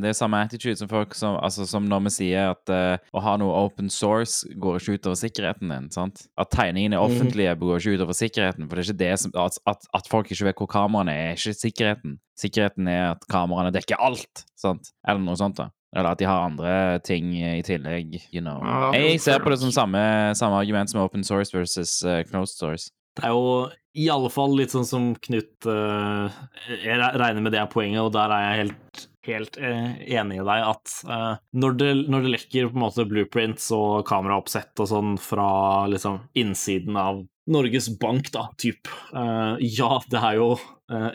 [0.00, 3.22] det er samme attitude som folk som, altså, som når vi sier at uh, å
[3.24, 5.90] ha noe open source går ikke utover sikkerheten din.
[5.92, 6.24] sant?
[6.40, 7.12] At tegningene er mhm.
[7.12, 8.68] offentlige, går ikke utover sikkerheten.
[8.68, 11.34] For det er ikke det som, at, at, at folk ikke vet hvor kameraene er,
[11.34, 12.16] er ikke sikkerheten.
[12.40, 14.94] Sikkerheten er at kameraene dekker alt, sant?
[15.04, 15.60] Eller noe sånt.
[15.60, 15.68] da.
[15.92, 18.16] Eller at de har andre ting i tillegg.
[18.32, 18.64] you know.
[18.96, 20.00] Jeg ser på det som samme,
[20.38, 22.88] samme, argument som open source versus uh, closed source.
[23.16, 23.46] Det er jo
[23.98, 26.32] i alle fall litt sånn som Knut uh,
[26.80, 29.90] Jeg regner med det er poenget, og der er jeg helt, helt uh,
[30.20, 34.06] enig i deg at uh, når, det, når, det, lekker på en måte blueprints og
[34.08, 35.50] kameraoppsett og sånn fra
[35.92, 37.20] liksom innsiden av
[37.52, 40.52] Norges Bank, da, typ Ja, det er jo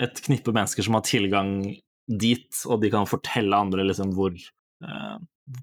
[0.04, 1.62] et knippe mennesker som har tilgang
[2.04, 4.36] dit, og de kan fortelle andre liksom hvor,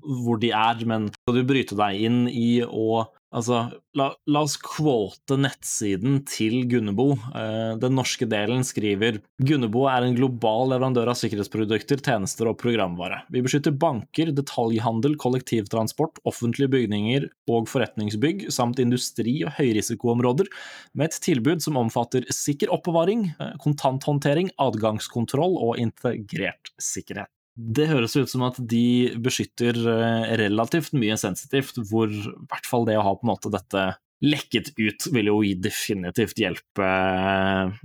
[0.01, 3.05] hvor de er, men skal du bryte deg inn i å
[3.35, 3.65] Altså,
[3.99, 7.09] la, la, oss quote nettsiden til Gunnebo.
[7.35, 13.25] Eh, den norske delen skriver Gunnebo er en global leverandør av sikkerhetsprodukter, tjenester og programvare.
[13.35, 20.51] Vi beskytter banker, detaljhandel, kollektivtransport, offentlige bygninger og forretningsbygg, samt industri- og høyrisikoområder,
[20.95, 27.34] med et tilbud som omfatter sikker oppbevaring, eh, kontanthåndtering, adgangskontroll og integrert sikkerhet.
[27.55, 32.87] Det høres ut som at de beskytter eh, relativt mye sensitivt, hvor i hvert fall
[32.89, 33.93] det å ha på en måte dette
[34.25, 36.89] lekket ut vil jo definitivt hjelpe,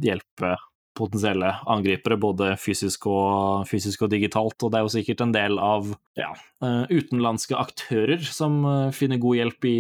[0.02, 0.56] hjelpe
[0.98, 4.58] potensielle angripere, både fysisk og, fysisk og, digitalt.
[4.58, 6.32] Og det er jo sikkert en del av ja,
[6.66, 9.78] eh, utenlandske aktører som eh, finner god hjelp i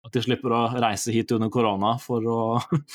[0.00, 2.42] at de slipper å reise hit under korona for å,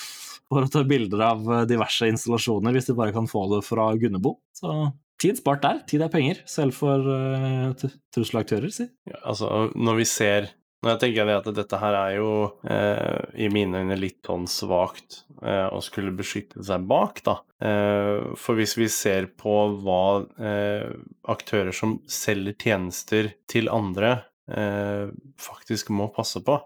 [0.52, 4.36] for å ta bilder av diverse installasjoner, hvis de bare kan få det fra Gunnebo.
[4.58, 4.76] Så
[5.26, 5.82] tid spart der.
[5.90, 8.88] Tid er penger, selv for uh, trusselaktører, si.
[9.10, 10.54] Ja, altså, når vi ser
[10.86, 12.32] Nå tenker jeg at dette her er jo
[12.70, 17.40] eh, i mine øyne litt sånn svakt eh, å skulle beskytte seg bak, da.
[17.58, 20.04] Eh, for hvis vi ser på hva
[20.38, 20.92] eh,
[21.32, 24.12] aktører som selger tjenester til andre,
[24.52, 25.10] eh,
[25.42, 26.60] faktisk må passe på,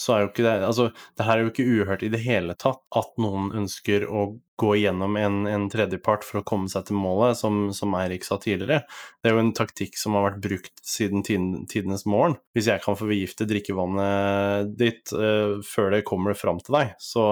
[0.00, 2.56] så er jo ikke det Altså, det her er jo ikke uhørt i det hele
[2.58, 4.30] tatt at noen ønsker å
[4.60, 8.36] gå gjennom en, en tredjepart for å komme seg til målet, som, som, Eirik sa
[8.40, 8.82] tidligere.
[9.20, 12.36] Det er jo en taktikk som har vært brukt siden tidenes morgen.
[12.56, 17.24] Hvis jeg kan få forgifte drikkevannet ditt uh, før det kommer fram til deg, så,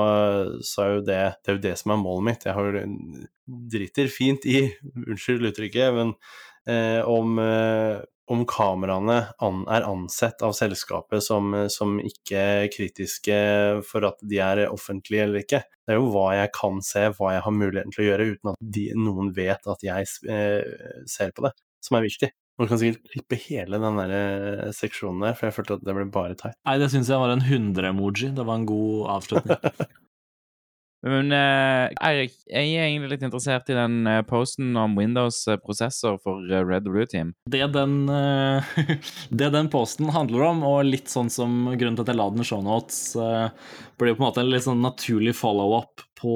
[0.64, 2.48] så, er jo det, det er jo det som er målet mitt.
[2.48, 2.80] Jeg har
[3.76, 4.62] driter fint i,
[5.04, 6.16] unnskyld uttrykket, men
[6.70, 13.38] uh, om uh, om kameraene an, er ansett av selskapet som, som, ikke kritiske
[13.88, 15.62] for at de er offentlige eller ikke.
[15.86, 18.52] Det er jo hva jeg kan se, hva jeg har muligheten til å gjøre uten
[18.52, 21.54] at de, noen vet at jeg eh, ser på det,
[21.84, 22.32] som er viktig.
[22.58, 25.94] Man kan sikkert klippe hele den der eh, seksjonen der, for jeg følte at det
[25.94, 26.58] ble bare teit.
[26.66, 28.32] Nei, det syns jeg var en 100-emoji.
[28.34, 29.78] Det var en god avslutning.
[31.06, 36.42] Men uh, Eirik, jeg er egentlig litt interessert i den uh, posten om Windows-prosessor for
[36.50, 37.30] uh, Red Blue Team.
[37.46, 38.10] Det den,
[39.40, 42.42] det den posten handler om, og litt sånn som grunnen til at jeg la den
[42.42, 42.98] i shownotes,
[43.98, 46.34] blir på en måte en litt sånn naturlig follow-up på,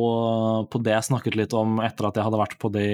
[0.71, 2.89] på, det jeg snakket litt om etter at jeg hadde vært på det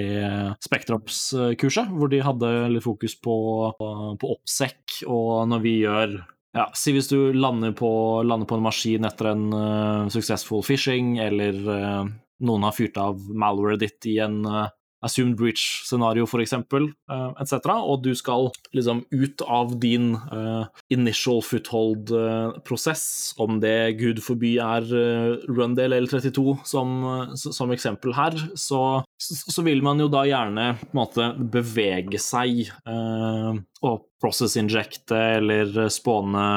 [0.65, 3.37] Spektrops-kurset, hvor de hadde litt fokus på,
[3.77, 6.17] på oppsekk, og når vi gjør
[6.57, 7.89] ja, Si hvis du lander på,
[8.25, 12.03] lander på en maskin etter en uh, suksessfull phishing, eller uh,
[12.45, 14.67] noen har fyrt av malwaret ditt i en uh,
[15.05, 23.05] assumed breach-scenario, f.eks., uh, etc., og du skal liksom ut av din uh, initial foothold-prosess,
[23.39, 27.03] om det gud forby er uh, Rundale eller 32 som,
[27.39, 32.65] som, eksempel her, så, så, vil man jo da gjerne på en måte bevege seg
[32.87, 36.47] uh, og process-injecte eller spåne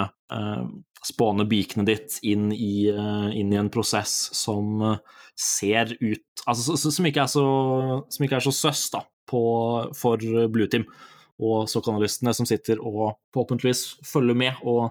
[1.06, 4.84] spåne bikene ditt inn i, inn i, en prosess som
[5.38, 7.42] ser ut Altså som ikke er så,
[8.10, 9.00] som ikke er så søss da,
[9.30, 9.42] på,
[9.94, 10.86] for Blue Team
[11.42, 14.58] og såkanalistene som sitter og forhåpentligvis følger med.
[14.62, 14.90] Og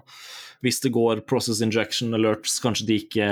[0.64, 3.28] hvis det går process injection alerts, kanskje de ikke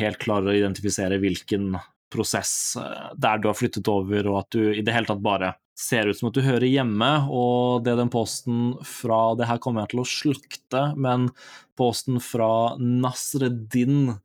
[0.00, 1.74] helt klarer å identifisere hvilken
[2.10, 5.54] prosess eh, der du har flyttet over, og at du i det hele tatt bare
[5.78, 7.10] ser ut som at du hører hjemme.
[7.32, 11.30] Og det den posten fra Det her kommer jeg til å slukte, men
[11.78, 14.18] posten fra Nasreddin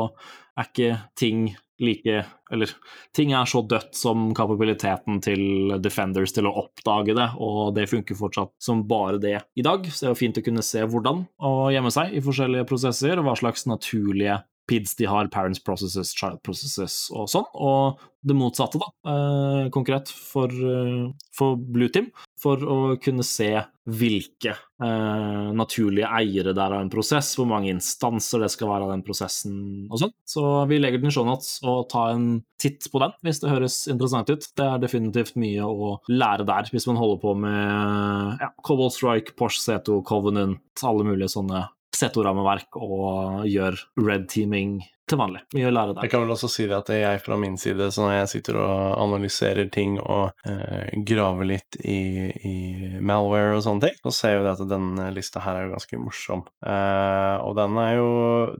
[0.58, 1.52] er ikke ting
[1.82, 2.70] like Eller
[3.16, 8.18] ting er så dødt som kapabiliteten til Defenders til å oppdage det, og det funker
[8.20, 9.88] fortsatt som bare det i dag.
[9.88, 13.18] Så det er jo fint å kunne se hvordan å gjemme seg i forskjellige prosesser,
[13.18, 14.42] og hva slags naturlige
[14.72, 17.48] PIDs de har, parents processes, child processes og sånn.
[17.60, 23.66] Og det motsatte, da, eh, konkret for, eh, for Blue Team, for å kunne se
[23.90, 28.86] hvilke eh, naturlige eiere det er av en prosess, hvor mange instanser det skal være
[28.86, 30.14] av den prosessen og sånn.
[30.26, 33.88] Så vi legger den i shownotes og ta en titt på den hvis det høres
[33.90, 34.48] interessant ut.
[34.58, 39.36] Det er definitivt mye å lære der hvis man holder på med ja, Cobalt Strike,
[39.38, 44.80] Porsche C2, Covenant, alle mulige sånne Z2-rammeverk og gjør red teaming
[45.12, 45.42] til vanlig.
[45.56, 46.06] Mye å lære der.
[46.06, 48.60] Jeg kan vel også si det at jeg fra min side, så når jeg sitter
[48.62, 52.56] og analyserer ting og eh, graver litt i, i,
[53.04, 56.02] malware og sånne ting, så ser jo det at denne lista her er jo ganske
[56.02, 56.46] morsom.
[56.64, 58.12] Eh, og den er jo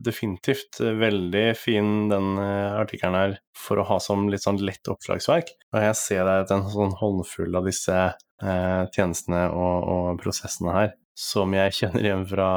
[0.10, 5.56] definitivt veldig fin, den eh, artikkelen her, for å ha som litt sånn lett oppslagsverk.
[5.72, 10.76] Og jeg ser det at en sånn håndfull av disse eh, tjenestene og, og prosessene
[10.76, 12.50] her som jeg kjenner igjen fra,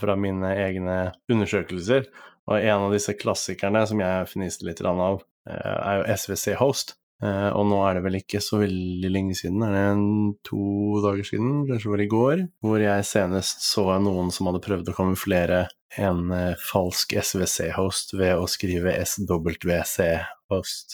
[0.00, 0.98] fra, mine egne
[1.30, 2.08] undersøkelser.
[2.48, 6.94] Og en av disse klassikerne som jeg fniste litt av, eh, er jo SVC Host.
[7.18, 11.00] Eh, og nå er det vel ikke så veldig lenge siden, er det en to
[11.02, 14.92] dager siden, kanskje var det i går, hvor jeg senest så noen som hadde prøvd
[14.92, 15.64] å kamuflere
[15.98, 20.88] en eh, falsk SVC-host ved å skrive SWC-host.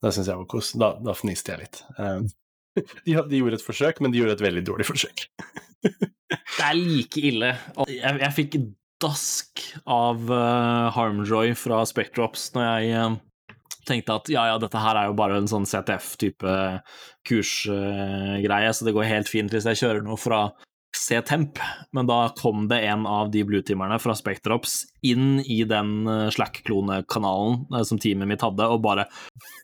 [0.00, 0.74] Det syns jeg var kos.
[0.80, 1.84] Da, da fniste jeg litt.
[3.06, 5.24] De, de, gjorde et forsøk, men de gjorde et veldig dårlig forsøk.
[5.82, 7.54] det er like ille.
[7.90, 8.58] Jeg, jeg fikk
[9.00, 13.56] dask av uh, Harmjoy fra Spectrops når jeg uh,
[13.88, 16.56] tenkte at ja, ja, dette her er jo bare en sånn CTF-type
[17.26, 20.44] kursgreie, uh, så det går helt fint hvis jeg kjører noe fra
[21.10, 21.58] C-Temp,
[21.96, 27.64] men da kom det en av de bluetimerne fra Spectrops inn i den eh, Slack-klonekanalen
[27.74, 29.08] eh, som teamet mitt hadde, og bare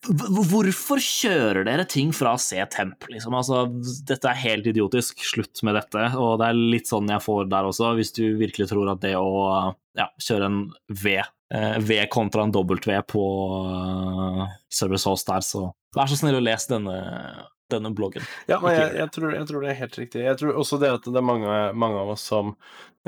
[0.06, 3.34] Hvorfor kjører dere ting fra C-Temp, liksom?
[3.38, 3.64] Altså,
[4.06, 5.22] dette er helt idiotisk.
[5.26, 6.04] Slutt med dette.
[6.18, 9.16] Og det er litt sånn jeg får der også, hvis du virkelig tror at det
[9.18, 10.60] å ja, kjøre en
[10.92, 13.26] V eh, V kontra en W på
[14.72, 16.96] Service Host der, så vær så snill å lese denne
[17.70, 18.22] denne bloggen.
[18.46, 20.22] Ja, men jeg, jeg, tror, jeg, tror, det er helt riktig.
[20.26, 22.54] Jeg tror også det at det er mange, mange av oss som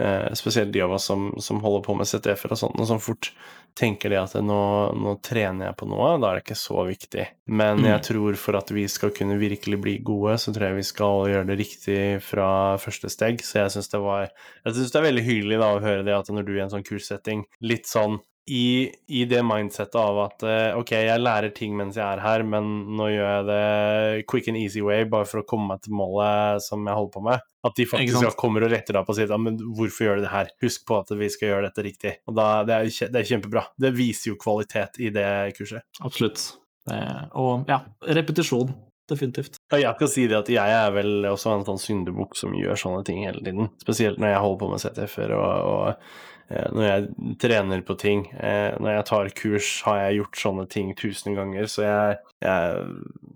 [0.01, 3.03] eh, Spesielt de av oss som, som holder på med CTF-er og sånt, og som
[3.03, 3.31] fort
[3.79, 4.61] tenker det at nå,
[4.99, 7.27] nå, trener jeg på noe, da er det ikke så viktig.
[7.55, 8.07] Men jeg mm.
[8.09, 11.49] tror for at vi skal kunne virkelig bli gode, så tror jeg vi skal gjøre
[11.53, 12.51] det riktig fra
[12.83, 13.45] første steg.
[13.47, 16.17] Så jeg syns det var Jeg syns det er veldig hyggelig da å høre det
[16.17, 18.19] at når du i en sånn kurssetting litt sånn
[18.49, 22.45] i, i, det mindsettet av at eh, ok, jeg lærer ting mens jeg er her,
[22.47, 25.97] men nå gjør jeg det quick and easy way bare for å komme meg til
[25.99, 27.47] målet som jeg holder på med.
[27.69, 30.33] At de faktisk kommer og retter deg på og sier men hvorfor gjør du det
[30.33, 30.53] her?
[30.65, 32.15] Husk på at vi skal gjøre dette riktig.
[32.31, 33.67] Og da, det, er, det er kjempebra.
[33.77, 35.29] Det viser jo kvalitet i det
[35.59, 35.85] kurset.
[36.01, 36.45] Absolutt.
[36.89, 37.83] Og ja,
[38.17, 38.73] repetisjon.
[39.09, 39.57] Definitivt.
[39.73, 43.05] Jeg skal si det at jeg er vel også en sånn syndebukk som gjør sånne
[43.09, 43.71] ting hele tiden.
[43.81, 48.27] Spesielt når jeg holder på med CTF-er og, og når jeg trener på ting.
[48.33, 52.87] Eh, når jeg tar kurs, har jeg gjort sånne ting tusen ganger, så jeg, jeg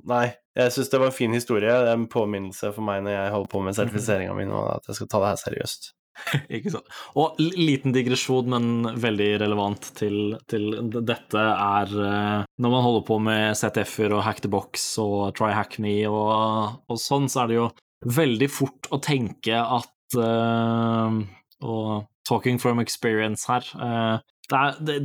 [0.09, 0.29] Nei.
[0.53, 1.73] Jeg syns det var en fin historie.
[1.73, 4.89] Det er en påminnelse for meg når jeg holder på med sertifiseringa mi nå, at
[4.91, 5.87] jeg skal ta det her seriøst.
[6.59, 6.91] Ikke sant.
[7.17, 13.19] Og liten digresjon, men veldig relevant til, til dette, er eh, Når man holder på
[13.25, 17.53] med CTF-er og Hack the Box og Try Hack Me og, og sånn, så er
[17.53, 17.71] det jo
[18.13, 21.21] veldig fort å tenke at uh,
[21.63, 23.67] Og talking from experience her.
[23.77, 24.19] Eh,
[24.53, 24.97] er, det,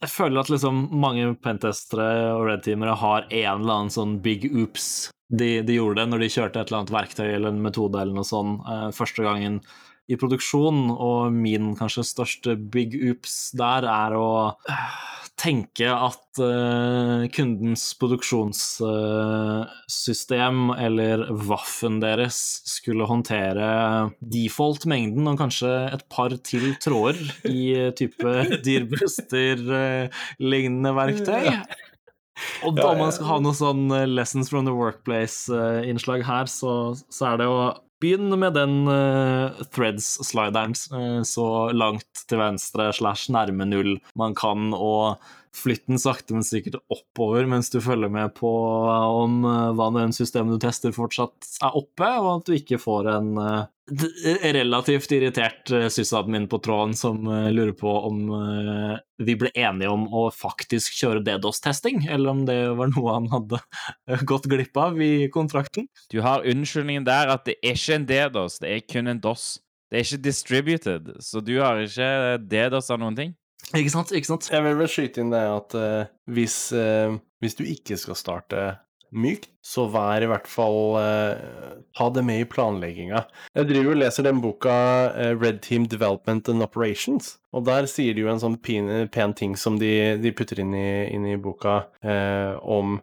[0.00, 5.10] jeg føler at liksom mange pentestere og red-teamere har en eller annen sånn big oops
[5.28, 8.16] de, de, gjorde det når de kjørte et eller annet verktøy eller en metode eller
[8.16, 9.60] noe sånt uh, første gangen
[10.10, 14.54] i produksjon, og min kanskje største big oops der er å uh,
[15.40, 22.38] tenke at uh, kundens produksjonssystem uh, eller vaffen deres
[22.68, 23.68] skulle håndtere
[24.20, 27.18] default-mengden og kanskje et par til tråder
[27.50, 28.30] i type
[28.66, 31.44] Dearbuster-lignende uh, verktøy.
[32.66, 37.32] Og da man skal ha noe sånn eh, Lessons from the Workplace-innslag her, så, så
[37.32, 37.58] er det å
[38.02, 44.72] begynne med den uh, threads-slideren uh, så langt til venstre slash nærme null man kan,
[44.76, 45.22] og
[45.54, 50.08] flytt den sakte, men sikkert oppover mens du følger med på om uh, hva det
[50.16, 53.30] systemet du tester, fortsatt er oppe, og at du ikke får en
[54.54, 58.22] relativt irritert sysadmin på tråden som lurer på om
[59.20, 63.60] vi ble enige om å faktisk kjøre DDoS-testing, eller om det var noe han hadde
[64.30, 65.90] gått glipp av i kontrakten.
[66.08, 69.46] Du har unnskyldningen der at det er ikke en DDoS, det er kun en DOS.
[69.92, 73.36] Det er ikke distributed, så du har ikke DDoS av noen ting.
[73.72, 74.12] Ikke sant?
[74.12, 74.50] Ikke sant?
[74.52, 78.64] Jeg vil vel skyte inn det at uh, hvis, uh, hvis du ikke skal starte
[79.14, 83.22] mykt, så vær i hvert fall eh, Ta det med i planlegginga.
[83.54, 84.74] Jeg driver og leser den boka
[85.14, 89.34] eh, Red Team Development and Operations, og der sier de jo en sånn pen, pen
[89.38, 92.98] ting som de, de putter inn i, inn i boka eh, om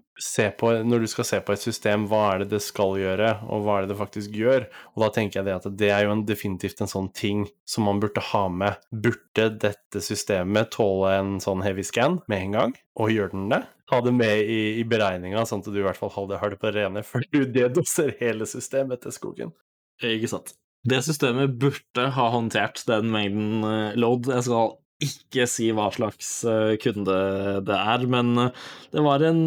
[0.57, 3.63] på, Når du skal se på et system, hva er det det skal gjøre, og
[3.65, 4.67] hva er det det faktisk gjør?
[4.93, 7.87] Og da tenker jeg det at det er jo en, definitivt en sånn ting som
[7.89, 8.77] man burde ha med.
[8.91, 12.75] Burde dette systemet tåle en sånn heavy scan med en gang?
[13.01, 13.63] Og gjør den det?
[13.91, 16.69] Ta det med i, i beregninga, sånn at du i hvert fall har det, på
[16.69, 19.51] det rene, før du dedoser hele systemet til skogen.
[20.01, 20.53] Ikke sant.
[20.87, 24.31] Det systemet burde ha håndtert den mengden eh, load.
[24.31, 24.71] Jeg skal
[25.01, 27.19] ikke si hva slags eh, kunde
[27.67, 28.65] det er, men eh,
[28.95, 29.43] det var en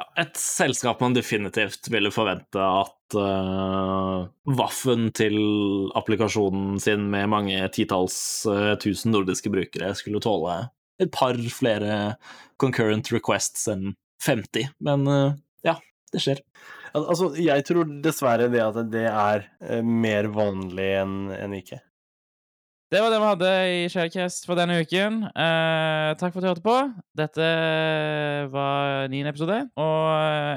[0.00, 4.24] ja, et selskap man definitivt ville forvente at uh,
[4.56, 5.36] Vaffen til
[5.98, 8.16] applikasjonen sin med mange titalls
[8.48, 10.54] uh, tusen nordiske brukere skulle tåle
[11.00, 12.16] et par flere
[12.60, 13.94] concurrent requests enn
[14.24, 14.68] 50.
[14.84, 15.78] Men uh, ja,
[16.12, 16.42] det skjer.
[16.92, 21.78] Al altså, jeg tror dessverre det at det er eh, mer vanlig enn ikke.
[22.90, 25.20] Det var det vi hadde i Sharecast for denne uken.
[25.30, 26.74] Eh, takk for at du hørte på.
[27.14, 27.50] Dette
[28.50, 30.08] var niende episode, og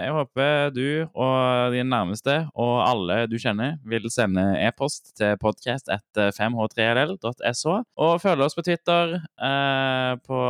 [0.02, 5.94] jeg håper du og dine nærmeste og alle du kjenner, vil sende e-post til podcast
[5.94, 10.44] etter 5h3ll.so, og følge oss på Twitter eh, på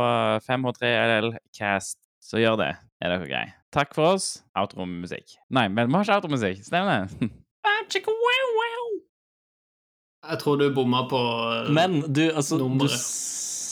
[0.48, 2.00] 5h3llcast.
[2.24, 2.70] Så gjør det,
[3.04, 3.52] er dere greie.
[3.76, 4.38] Takk for oss.
[4.56, 5.36] Outro-musikk.
[5.52, 6.64] Nei, men vi har ikke outro-musikk.
[6.64, 7.28] Stemmer det?
[10.30, 11.72] Jeg tror du bomma på nummeret.
[11.76, 12.86] Men du, altså, du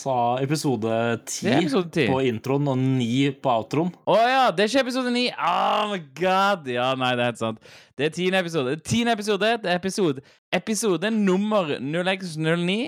[0.02, 2.06] sa episode Det er 10 episode 10.
[2.10, 3.10] på introen og 9
[3.44, 3.92] på outroen.
[4.10, 5.26] Å ja, det er ikke episode 9.
[5.38, 6.66] Oh my god.
[6.72, 7.60] Ja, nei, det er helt sant.
[7.98, 8.74] Det er tiende episode.
[8.82, 12.80] Tiende episode, det er episode Episode nummer 0x09.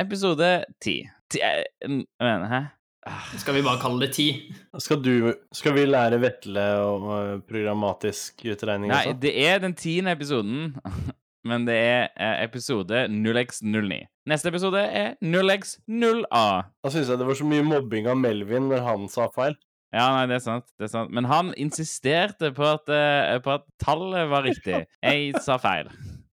[0.00, 1.02] Episode 10.
[1.32, 1.66] Ti, jeg
[2.20, 2.62] mener, hæ?
[3.10, 4.28] Ah, Skal vi bare kalle det ti?
[4.78, 9.16] Skal, du, skal vi lære Vetle om eh, programmatisk utregning Nei, også?
[9.24, 10.76] det er den tiende episoden,
[11.48, 13.98] men det er eh, episode 0x09.
[14.30, 16.46] Neste episode er 0x0a.
[16.84, 19.56] Da syns jeg det var så mye mobbing av Melvin når han sa feil.
[19.92, 20.68] Ja, nei, det er sant.
[20.80, 21.12] det er sant.
[21.12, 24.86] Men han insisterte på at, eh, på at tallet var riktig.
[25.04, 25.90] Jeg sa feil.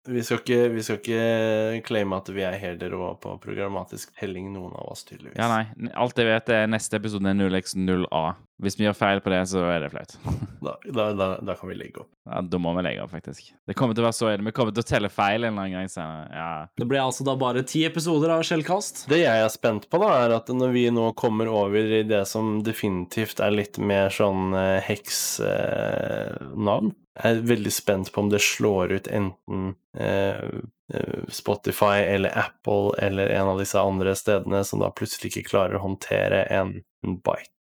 [0.09, 4.51] Vi skal ikke, vi skal ikke claime at vi er helt rå på programmatisk telling,
[4.55, 5.37] noen av oss, tydeligvis.
[5.37, 5.63] Ja, nei.
[5.93, 8.23] Alt jeg vet, er neste episode er 0x0a.
[8.59, 10.11] Hvis vi gjør feil på det, så er det flaut.
[10.59, 12.09] Da, da, da, da kan vi legge opp.
[12.27, 13.53] Ja, da må vi legge opp, faktisk.
[13.63, 15.77] Det kommer til å være så Vi kommer til å telle feil en eller annen
[15.77, 16.27] gang senere.
[16.35, 16.67] Ja.
[16.75, 19.07] Det ble altså da bare ti episoder av Skjellkast.
[19.07, 22.27] Det jeg er spent på, da, er at når vi nå kommer over i det
[22.27, 24.51] som definitivt er litt mer sånn
[24.83, 30.43] heks-navn jeg er veldig spent på om det slår ut enten eh,
[30.93, 35.79] eh, Spotify eller Apple eller en av disse andre stedene som da plutselig ikke klarer
[35.79, 37.55] å håndtere en, en bite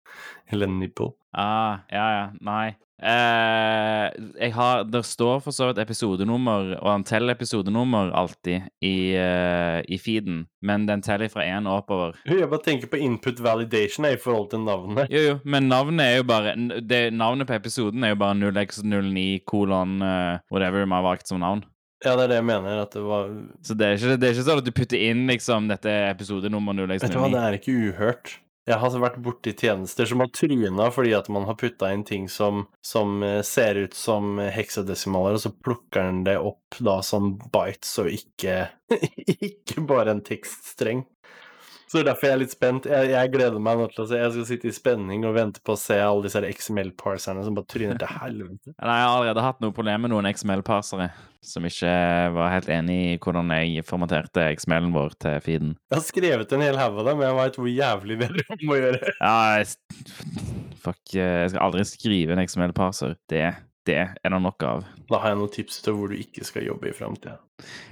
[0.53, 1.13] eller en nipple.
[1.35, 2.25] Ah, ja, ja.
[2.41, 2.75] Nei.
[3.05, 4.05] Eh,
[4.39, 9.81] jeg har Det står for så vidt episodenummer, og han teller episodenummer alltid i, eh,
[9.83, 12.15] i feeden, men den teller fra én oppover.
[12.25, 15.11] Jeg bare tenker på input validation jeg, i forhold til navnet.
[15.11, 19.45] Jo, jo, men navnet er jo bare det, Navnet på episoden er jo bare 0x09
[19.45, 21.65] kolon uh, whatever vi har valgt som navn.
[22.05, 22.83] Ja, det er det jeg mener.
[22.85, 23.31] At det var
[23.65, 26.77] Så det er ikke, det er ikke sånn at du putter inn liksom dette episodenummer
[26.87, 27.33] Vet du hva, 0x09.
[27.33, 28.35] det er ikke uhørt.
[28.65, 32.31] Jeg har vært borti tjenester som har tryna fordi at man har putta inn ting
[32.33, 37.35] som, som eh, ser ut som heksadesimaler, og så plukker den det opp da som
[37.53, 38.71] bites og ikke,
[39.51, 41.05] ikke bare en tekststreng.
[41.95, 42.87] Så det er derfor jeg er litt spent.
[42.91, 44.19] Jeg, jeg gleder meg nå til å se.
[44.19, 47.69] Jeg skal sitte i spenning og vente på å se alle disse XML-parserne som bare
[47.71, 48.73] tryner til helvete.
[48.73, 51.07] Jeg har allerede hatt noe problem med noen XML-parsere
[51.47, 51.93] som ikke
[52.35, 55.77] var helt enig i hvordan jeg formaterte XML-en vår til feeden.
[55.93, 58.59] Jeg har skrevet en hel haug av dem, men jeg veit hvor jævlig det er
[58.59, 59.15] om å gjøre.
[59.21, 63.15] Ja, jeg, fuck, eh, jeg skal aldri skrive en XML-parser.
[63.31, 63.47] Det,
[63.87, 64.83] det er det nok av.
[65.13, 67.39] Da har jeg noen tips til hvor du ikke skal jobbe i framtida.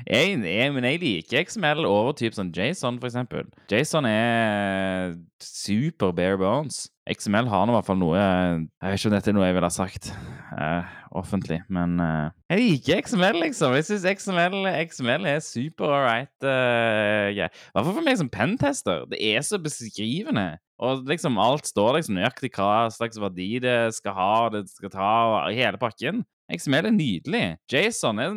[0.07, 3.47] Jeg, jeg, men jeg liker XML over typ sånn JSON, for eksempel.
[3.71, 6.89] JSON er super bare bones.
[7.11, 9.55] XML har nå i hvert fall noe Jeg vet ikke om dette er noe jeg
[9.57, 10.13] ville ha sagt
[10.55, 13.75] uh, offentlig, men uh, Jeg liker XML, liksom.
[13.75, 16.35] Jeg syns XML, XML er super all right.
[16.43, 17.51] Uh, yeah.
[17.75, 19.07] I for meg som pentester.
[19.11, 20.61] Det er så beskrivende.
[20.83, 25.11] Og liksom alt står liksom nøyaktig hva slags verdi det skal ha, det skal ta,
[25.51, 26.25] hele pakken.
[26.53, 27.45] XML er nydelig.
[27.71, 28.35] JSON er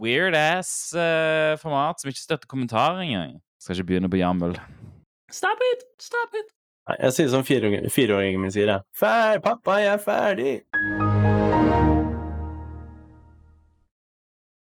[0.00, 3.38] weird ass eh, format som ikke støtter kommentarer engang.
[3.60, 4.56] Skal ikke begynne på jammel.
[5.32, 5.88] Stop it!
[6.02, 6.52] Stop it!
[7.00, 8.86] Jeg sier som fireåringen min sier, jeg.
[8.94, 11.05] Fer, pappa, jeg er ferdig!